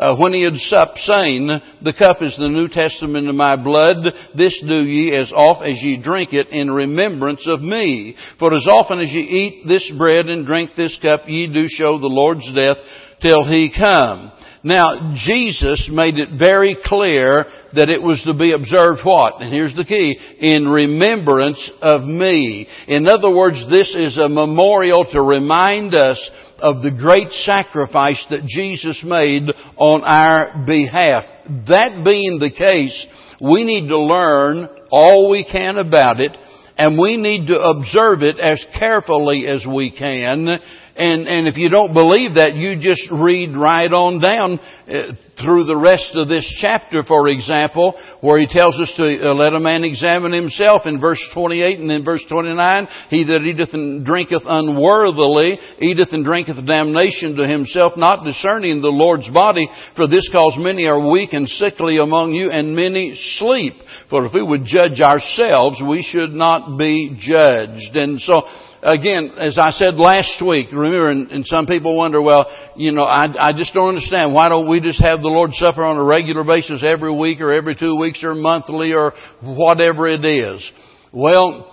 uh, 0.00 0.16
when 0.16 0.32
he 0.32 0.42
had 0.42 0.56
supped, 0.56 0.98
saying, 1.00 1.46
The 1.82 1.92
cup 1.92 2.22
is 2.22 2.34
the 2.38 2.48
New 2.48 2.68
Testament 2.68 3.28
of 3.28 3.34
my 3.34 3.62
blood. 3.62 3.98
This 4.34 4.58
do 4.66 4.82
ye 4.82 5.14
as 5.14 5.30
oft 5.30 5.62
as 5.62 5.82
ye 5.82 6.02
drink 6.02 6.32
it 6.32 6.48
in 6.48 6.70
remembrance 6.70 7.46
of 7.46 7.60
me. 7.60 8.16
For 8.38 8.54
as 8.54 8.66
often 8.66 9.00
as 9.00 9.12
ye 9.12 9.20
eat 9.20 9.68
this 9.68 9.92
bread 9.98 10.26
and 10.26 10.46
drink 10.46 10.70
this 10.74 10.98
cup, 11.02 11.22
ye 11.26 11.52
do 11.52 11.66
show 11.68 11.98
the 11.98 12.06
Lord's 12.06 12.50
death 12.54 12.78
till 13.20 13.44
he 13.44 13.70
come. 13.76 14.32
Now, 14.62 15.14
Jesus 15.16 15.88
made 15.90 16.18
it 16.18 16.38
very 16.38 16.76
clear 16.84 17.46
that 17.72 17.88
it 17.88 18.02
was 18.02 18.22
to 18.26 18.34
be 18.34 18.52
observed 18.52 19.00
what? 19.04 19.40
And 19.40 19.52
here's 19.52 19.74
the 19.74 19.84
key. 19.84 20.18
In 20.38 20.68
remembrance 20.68 21.70
of 21.80 22.02
me. 22.02 22.68
In 22.86 23.06
other 23.06 23.34
words, 23.34 23.64
this 23.70 23.94
is 23.94 24.18
a 24.18 24.28
memorial 24.28 25.06
to 25.12 25.22
remind 25.22 25.94
us 25.94 26.30
of 26.60 26.82
the 26.82 26.90
great 26.90 27.30
sacrifice 27.44 28.24
that 28.30 28.46
Jesus 28.46 29.02
made 29.04 29.50
on 29.76 30.02
our 30.02 30.64
behalf. 30.66 31.24
That 31.68 32.02
being 32.04 32.38
the 32.38 32.50
case, 32.50 33.06
we 33.40 33.64
need 33.64 33.88
to 33.88 33.98
learn 33.98 34.68
all 34.90 35.30
we 35.30 35.46
can 35.50 35.78
about 35.78 36.20
it 36.20 36.36
and 36.76 36.98
we 36.98 37.16
need 37.16 37.46
to 37.48 37.60
observe 37.60 38.22
it 38.22 38.38
as 38.38 38.64
carefully 38.78 39.46
as 39.46 39.66
we 39.66 39.90
can 39.90 40.58
and, 40.96 41.28
and 41.28 41.46
if 41.46 41.56
you 41.56 41.68
don't 41.68 41.94
believe 41.94 42.34
that, 42.34 42.54
you 42.54 42.80
just 42.80 43.08
read 43.12 43.56
right 43.56 43.90
on 43.90 44.20
down 44.20 44.58
uh, 44.58 45.14
through 45.40 45.64
the 45.64 45.76
rest 45.76 46.12
of 46.14 46.28
this 46.28 46.44
chapter, 46.60 47.02
for 47.04 47.28
example, 47.28 47.94
where 48.20 48.38
he 48.38 48.46
tells 48.46 48.78
us 48.78 48.92
to 48.96 49.04
uh, 49.04 49.34
let 49.34 49.54
a 49.54 49.60
man 49.60 49.84
examine 49.84 50.32
himself 50.32 50.82
in 50.84 51.00
verse 51.00 51.22
28 51.32 51.80
and 51.80 51.90
in 51.90 52.04
verse 52.04 52.24
29. 52.28 52.88
He 53.08 53.24
that 53.24 53.40
eateth 53.40 53.72
and 53.72 54.04
drinketh 54.04 54.42
unworthily, 54.44 55.58
eateth 55.80 56.12
and 56.12 56.24
drinketh 56.24 56.60
damnation 56.66 57.36
to 57.36 57.46
himself, 57.46 57.94
not 57.96 58.24
discerning 58.24 58.82
the 58.82 58.92
Lord's 58.92 59.30
body. 59.30 59.68
For 59.96 60.06
this 60.06 60.28
cause 60.32 60.56
many 60.58 60.86
are 60.86 61.10
weak 61.10 61.32
and 61.32 61.48
sickly 61.48 61.98
among 61.98 62.32
you, 62.32 62.50
and 62.50 62.76
many 62.76 63.14
sleep. 63.38 63.74
For 64.10 64.26
if 64.26 64.32
we 64.34 64.42
would 64.42 64.64
judge 64.64 65.00
ourselves, 65.00 65.80
we 65.80 66.02
should 66.02 66.30
not 66.32 66.76
be 66.76 67.16
judged. 67.18 67.96
And 67.96 68.20
so, 68.20 68.42
again, 68.82 69.32
as 69.38 69.58
I 69.58 69.70
said 69.70 69.96
last 69.96 70.42
week, 70.46 70.68
remember, 70.72 71.10
and, 71.10 71.30
and, 71.30 71.46
some 71.46 71.66
people 71.66 71.96
wonder, 71.96 72.20
well, 72.20 72.46
you 72.76 72.92
know, 72.92 73.04
I, 73.04 73.26
I 73.38 73.52
just 73.52 73.74
don't 73.74 73.88
understand. 73.88 74.32
Why 74.32 74.48
don't 74.48 74.68
we 74.68 74.80
just 74.80 75.00
have 75.02 75.20
the 75.20 75.28
Lord's 75.28 75.58
Supper 75.58 75.84
on 75.84 75.96
a 75.96 76.04
regular 76.04 76.44
basis 76.44 76.82
every 76.84 77.14
week 77.14 77.40
or 77.40 77.52
every 77.52 77.74
two 77.74 77.96
weeks 77.96 78.24
or 78.24 78.34
monthly 78.34 78.92
or 78.92 79.12
whatever 79.42 80.08
it 80.08 80.24
is? 80.24 80.70
Well, 81.12 81.66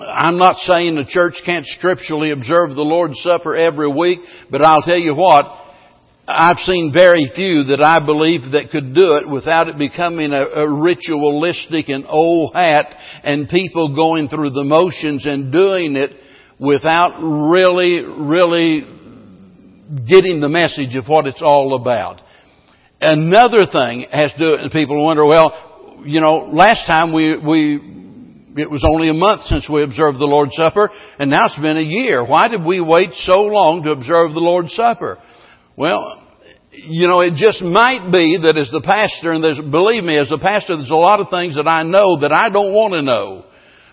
I'm 0.00 0.38
not 0.38 0.56
saying 0.56 0.96
the 0.96 1.06
church 1.08 1.34
can't 1.44 1.66
scripturally 1.66 2.30
observe 2.30 2.74
the 2.74 2.82
Lord's 2.82 3.20
Supper 3.22 3.56
every 3.56 3.90
week, 3.90 4.18
but 4.50 4.62
I'll 4.62 4.82
tell 4.82 4.98
you 4.98 5.14
what, 5.14 5.46
I've 6.26 6.58
seen 6.64 6.90
very 6.92 7.30
few 7.34 7.64
that 7.64 7.82
I 7.82 8.04
believe 8.04 8.52
that 8.52 8.70
could 8.72 8.94
do 8.94 9.16
it 9.16 9.28
without 9.28 9.68
it 9.68 9.76
becoming 9.76 10.32
a, 10.32 10.64
a, 10.64 10.82
ritualistic 10.82 11.90
and 11.90 12.06
old 12.08 12.54
hat 12.54 12.86
and 13.22 13.46
people 13.46 13.94
going 13.94 14.28
through 14.28 14.50
the 14.50 14.64
motions 14.64 15.26
and 15.26 15.52
doing 15.52 15.96
it 15.96 16.10
without 16.58 17.18
really, 17.20 18.00
really 18.00 18.80
getting 20.08 20.40
the 20.40 20.48
message 20.48 20.94
of 20.96 21.06
what 21.06 21.26
it's 21.26 21.42
all 21.42 21.74
about. 21.74 22.20
Another 23.00 23.66
thing 23.70 24.06
has 24.10 24.32
to 24.32 24.38
do, 24.38 24.54
and 24.54 24.70
people 24.70 25.04
wonder, 25.04 25.24
well, 25.26 26.02
you 26.04 26.20
know, 26.20 26.50
last 26.52 26.86
time 26.86 27.12
we, 27.12 27.36
we, 27.36 28.62
it 28.62 28.70
was 28.70 28.84
only 28.86 29.08
a 29.08 29.14
month 29.14 29.42
since 29.44 29.68
we 29.68 29.82
observed 29.82 30.18
the 30.18 30.26
Lord's 30.26 30.54
Supper, 30.54 30.90
and 31.18 31.30
now 31.30 31.46
it's 31.46 31.58
been 31.58 31.76
a 31.76 31.82
year. 31.82 32.24
Why 32.24 32.48
did 32.48 32.64
we 32.64 32.80
wait 32.80 33.10
so 33.24 33.42
long 33.42 33.82
to 33.82 33.90
observe 33.90 34.32
the 34.32 34.40
Lord's 34.40 34.72
Supper? 34.74 35.18
Well, 35.76 36.22
you 36.72 37.06
know, 37.08 37.20
it 37.20 37.34
just 37.34 37.62
might 37.62 38.10
be 38.10 38.38
that 38.42 38.56
as 38.56 38.70
the 38.70 38.82
pastor, 38.82 39.32
and 39.32 39.42
there's, 39.42 39.60
believe 39.60 40.04
me, 40.04 40.16
as 40.18 40.32
a 40.32 40.38
pastor, 40.38 40.76
there's 40.76 40.90
a 40.90 40.94
lot 40.94 41.20
of 41.20 41.28
things 41.30 41.56
that 41.56 41.68
I 41.68 41.82
know 41.82 42.20
that 42.20 42.32
I 42.32 42.48
don't 42.48 42.72
want 42.72 42.92
to 42.94 43.02
know. 43.02 43.44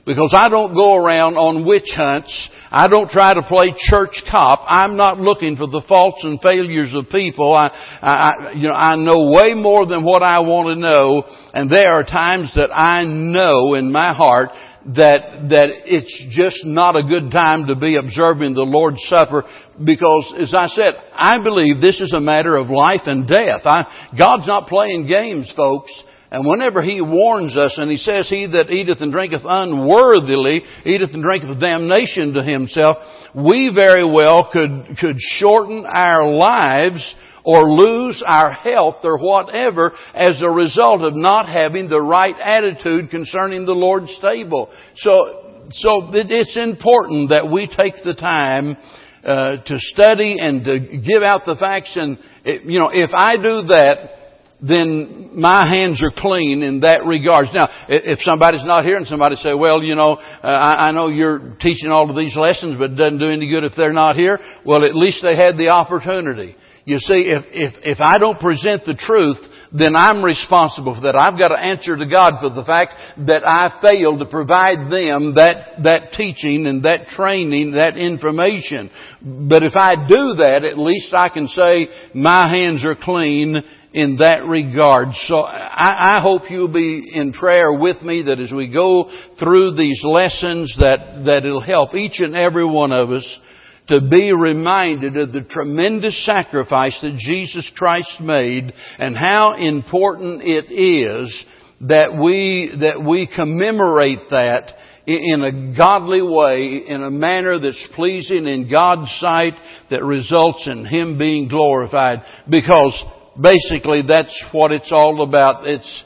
Because 0.06 0.34
I 0.36 0.50
don't 0.50 0.74
go 0.74 0.96
around 0.96 1.36
on 1.38 1.66
witch 1.66 1.92
hunts. 1.96 2.50
I 2.72 2.88
don't 2.88 3.10
try 3.10 3.34
to 3.34 3.44
play 3.44 3.74
church 3.78 4.24
cop. 4.32 4.64
I'm 4.66 4.98
not 4.98 5.20
looking 5.20 5.58
for 5.58 5.68
the 5.68 5.84
faults 5.88 6.24
and 6.24 6.40
failures 6.42 6.94
of 6.96 7.10
people. 7.10 7.54
I, 7.54 7.68
I, 8.02 8.52
you 8.56 8.68
know, 8.68 8.74
I 8.74 8.96
know 8.96 9.30
way 9.30 9.54
more 9.54 9.86
than 9.86 10.04
what 10.04 10.24
I 10.24 10.40
want 10.40 10.74
to 10.74 10.76
know. 10.76 11.24
And 11.54 11.72
there 11.72 11.92
are 11.92 12.04
times 12.04 12.52
that 12.56 12.72
I 12.74 13.04
know 13.04 13.76
in 13.76 13.92
my 13.92 14.14
heart 14.14 14.50
that, 14.96 15.50
that 15.50 15.70
it's 15.86 16.26
just 16.32 16.66
not 16.66 16.96
a 16.96 17.04
good 17.04 17.30
time 17.32 17.68
to 17.68 17.76
be 17.76 17.98
observing 17.98 18.56
the 18.56 18.64
Lord's 18.64 19.04
Supper 19.06 19.44
because, 19.84 20.34
as 20.40 20.56
I 20.56 20.68
said, 20.68 20.96
I 21.14 21.44
believe 21.44 21.82
this 21.82 22.02
is 22.02 22.14
a 22.14 22.20
matter 22.20 22.56
of 22.56 22.70
life 22.70 23.06
and 23.06 23.28
death. 23.28 23.62
I, 23.66 24.10
God's 24.18 24.48
not 24.48 24.68
playing 24.68 25.08
games, 25.08 25.52
folks. 25.56 25.92
And 26.32 26.48
whenever 26.48 26.82
He 26.82 27.02
warns 27.02 27.58
us 27.58 27.78
and 27.78 27.92
He 27.92 27.98
says, 27.98 28.30
He 28.30 28.48
that 28.48 28.72
eateth 28.72 29.02
and 29.02 29.12
drinketh 29.12 29.42
unworthily, 29.44 30.62
eateth 30.86 31.14
and 31.14 31.22
drinketh 31.22 31.60
damnation 31.60 32.34
to 32.34 32.44
himself, 32.44 32.98
we 33.36 33.72
very 33.76 34.06
well 34.06 34.50
could, 34.52 34.98
could 34.98 35.18
shorten 35.20 35.86
our 35.86 36.32
lives 36.32 37.16
or 37.44 37.70
lose 37.74 38.24
our 38.26 38.52
health 38.52 38.98
or 39.04 39.18
whatever 39.18 39.92
as 40.14 40.42
a 40.42 40.50
result 40.50 41.02
of 41.02 41.16
not 41.16 41.50
having 41.50 41.90
the 41.90 42.02
right 42.02 42.36
attitude 42.40 43.10
concerning 43.10 43.66
the 43.66 43.74
Lord's 43.74 44.18
table. 44.22 44.72
So, 44.96 45.68
so 45.72 46.10
it's 46.14 46.58
important 46.58 47.30
that 47.30 47.52
we 47.52 47.68
take 47.68 48.04
the 48.04 48.14
time 48.14 48.78
uh, 49.24 49.58
to 49.64 49.80
study 49.80 50.38
and 50.40 50.64
to 50.66 50.80
give 50.80 51.24
out 51.24 51.46
the 51.46 51.56
facts. 51.56 51.96
And 51.96 52.18
you 52.44 52.80
know, 52.80 52.90
if 52.92 53.12
I 53.14 53.36
do 53.36 53.68
that, 53.68 54.21
then 54.62 55.32
my 55.34 55.68
hands 55.68 56.04
are 56.04 56.14
clean 56.16 56.62
in 56.62 56.82
that 56.82 57.04
regards. 57.06 57.50
Now, 57.54 57.68
if 57.90 58.20
somebody's 58.20 58.66
not 58.66 58.86
here 58.86 58.98
and 58.98 59.08
somebody 59.08 59.36
say, 59.36 59.56
well, 59.56 59.82
you 59.82 59.96
know, 59.96 60.14
uh, 60.14 60.48
I, 60.48 60.90
I 60.90 60.92
know 60.92 61.08
you're 61.08 61.56
teaching 61.60 61.90
all 61.90 62.10
of 62.10 62.16
these 62.16 62.36
lessons, 62.38 62.78
but 62.78 62.92
it 62.92 62.96
doesn't 62.96 63.18
do 63.18 63.30
any 63.30 63.50
good 63.50 63.64
if 63.64 63.74
they're 63.76 63.94
not 63.94 64.16
here. 64.16 64.40
Well, 64.64 64.86
at 64.86 64.96
least 64.96 65.24
they 65.24 65.36
had 65.36 65.58
the 65.58 65.70
opportunity. 65.70 66.56
You 66.86 67.00
see, 67.00 67.30
if, 67.30 67.44
if, 67.50 67.98
if 67.98 67.98
I 68.02 68.18
don't 68.18 68.40
present 68.40 68.86
the 68.86 68.96
truth, 68.96 69.38
then 69.72 69.96
I'm 69.96 70.24
responsible 70.24 70.96
for 70.96 71.02
that. 71.02 71.16
I've 71.16 71.40
got 71.40 71.50
to 71.50 71.60
answer 71.60 71.96
to 71.96 72.06
God 72.10 72.42
for 72.42 72.50
the 72.50 72.66
fact 72.66 72.94
that 73.26 73.48
I 73.48 73.80
failed 73.82 74.20
to 74.20 74.26
provide 74.26 74.92
them 74.92 75.36
that, 75.36 75.82
that 75.84 76.12
teaching 76.14 76.68
and 76.68 76.84
that 76.84 77.08
training, 77.08 77.74
that 77.74 77.98
information. 77.98 78.92
But 79.22 79.64
if 79.64 79.74
I 79.76 79.96
do 80.08 80.38
that, 80.44 80.68
at 80.70 80.78
least 80.78 81.14
I 81.14 81.30
can 81.30 81.48
say 81.48 81.88
my 82.14 82.50
hands 82.50 82.86
are 82.86 82.98
clean 83.00 83.64
in 83.94 84.18
that 84.18 84.46
regard. 84.46 85.10
So 85.28 85.42
I, 85.42 86.18
I, 86.18 86.22
hope 86.22 86.44
you'll 86.50 86.72
be 86.72 87.12
in 87.14 87.34
prayer 87.34 87.78
with 87.78 88.02
me 88.02 88.24
that 88.24 88.40
as 88.40 88.52
we 88.52 88.72
go 88.72 89.10
through 89.38 89.76
these 89.76 90.02
lessons 90.04 90.74
that, 90.80 91.24
that 91.26 91.46
it'll 91.46 91.60
help 91.60 91.94
each 91.94 92.20
and 92.20 92.34
every 92.34 92.66
one 92.66 92.94
of 92.94 93.12
us 93.12 93.40
to 93.88 94.00
be 94.10 94.32
reminded 94.32 95.18
of 95.18 95.34
the 95.34 95.44
tremendous 95.44 96.26
sacrifice 96.26 96.98
that 97.02 97.18
Jesus 97.18 97.70
Christ 97.76 98.22
made 98.22 98.72
and 98.98 99.18
how 99.18 99.56
important 99.56 100.42
it 100.42 100.72
is 100.72 101.46
that 101.82 102.18
we, 102.24 102.72
that 102.80 103.04
we 103.04 103.28
commemorate 103.36 104.30
that 104.30 104.72
in 105.06 105.42
a 105.44 105.78
godly 105.78 106.22
way, 106.22 106.84
in 106.88 107.04
a 107.04 107.12
manner 107.12 107.60
that's 107.60 107.88
pleasing 107.96 108.48
in 108.48 108.70
God's 108.72 109.12
sight 109.20 109.54
that 109.90 110.04
results 110.04 110.66
in 110.68 110.86
Him 110.86 111.18
being 111.18 111.50
glorified 111.50 112.24
because 112.50 112.94
basically 113.40 114.04
that's 114.08 114.46
what 114.52 114.72
it's 114.72 114.92
all 114.92 115.22
about. 115.22 115.68
It's, 115.68 116.04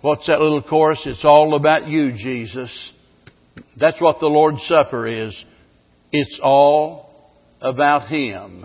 what's 0.00 0.26
that 0.26 0.40
little 0.40 0.62
chorus? 0.62 1.02
It's 1.06 1.24
all 1.24 1.54
about 1.54 1.88
you, 1.88 2.12
Jesus. 2.12 2.92
That's 3.78 4.00
what 4.00 4.20
the 4.20 4.26
Lord's 4.26 4.62
Supper 4.66 5.06
is. 5.06 5.44
It's 6.10 6.40
all 6.42 7.32
about 7.60 8.08
Him. 8.08 8.64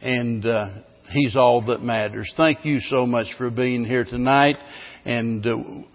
And 0.00 0.44
uh, 0.44 0.68
He's 1.10 1.36
all 1.36 1.64
that 1.66 1.82
matters. 1.82 2.32
Thank 2.36 2.64
you 2.64 2.80
so 2.80 3.06
much 3.06 3.26
for 3.38 3.50
being 3.50 3.84
here 3.84 4.04
tonight. 4.04 4.56
And 5.04 5.46
uh, 5.46 5.56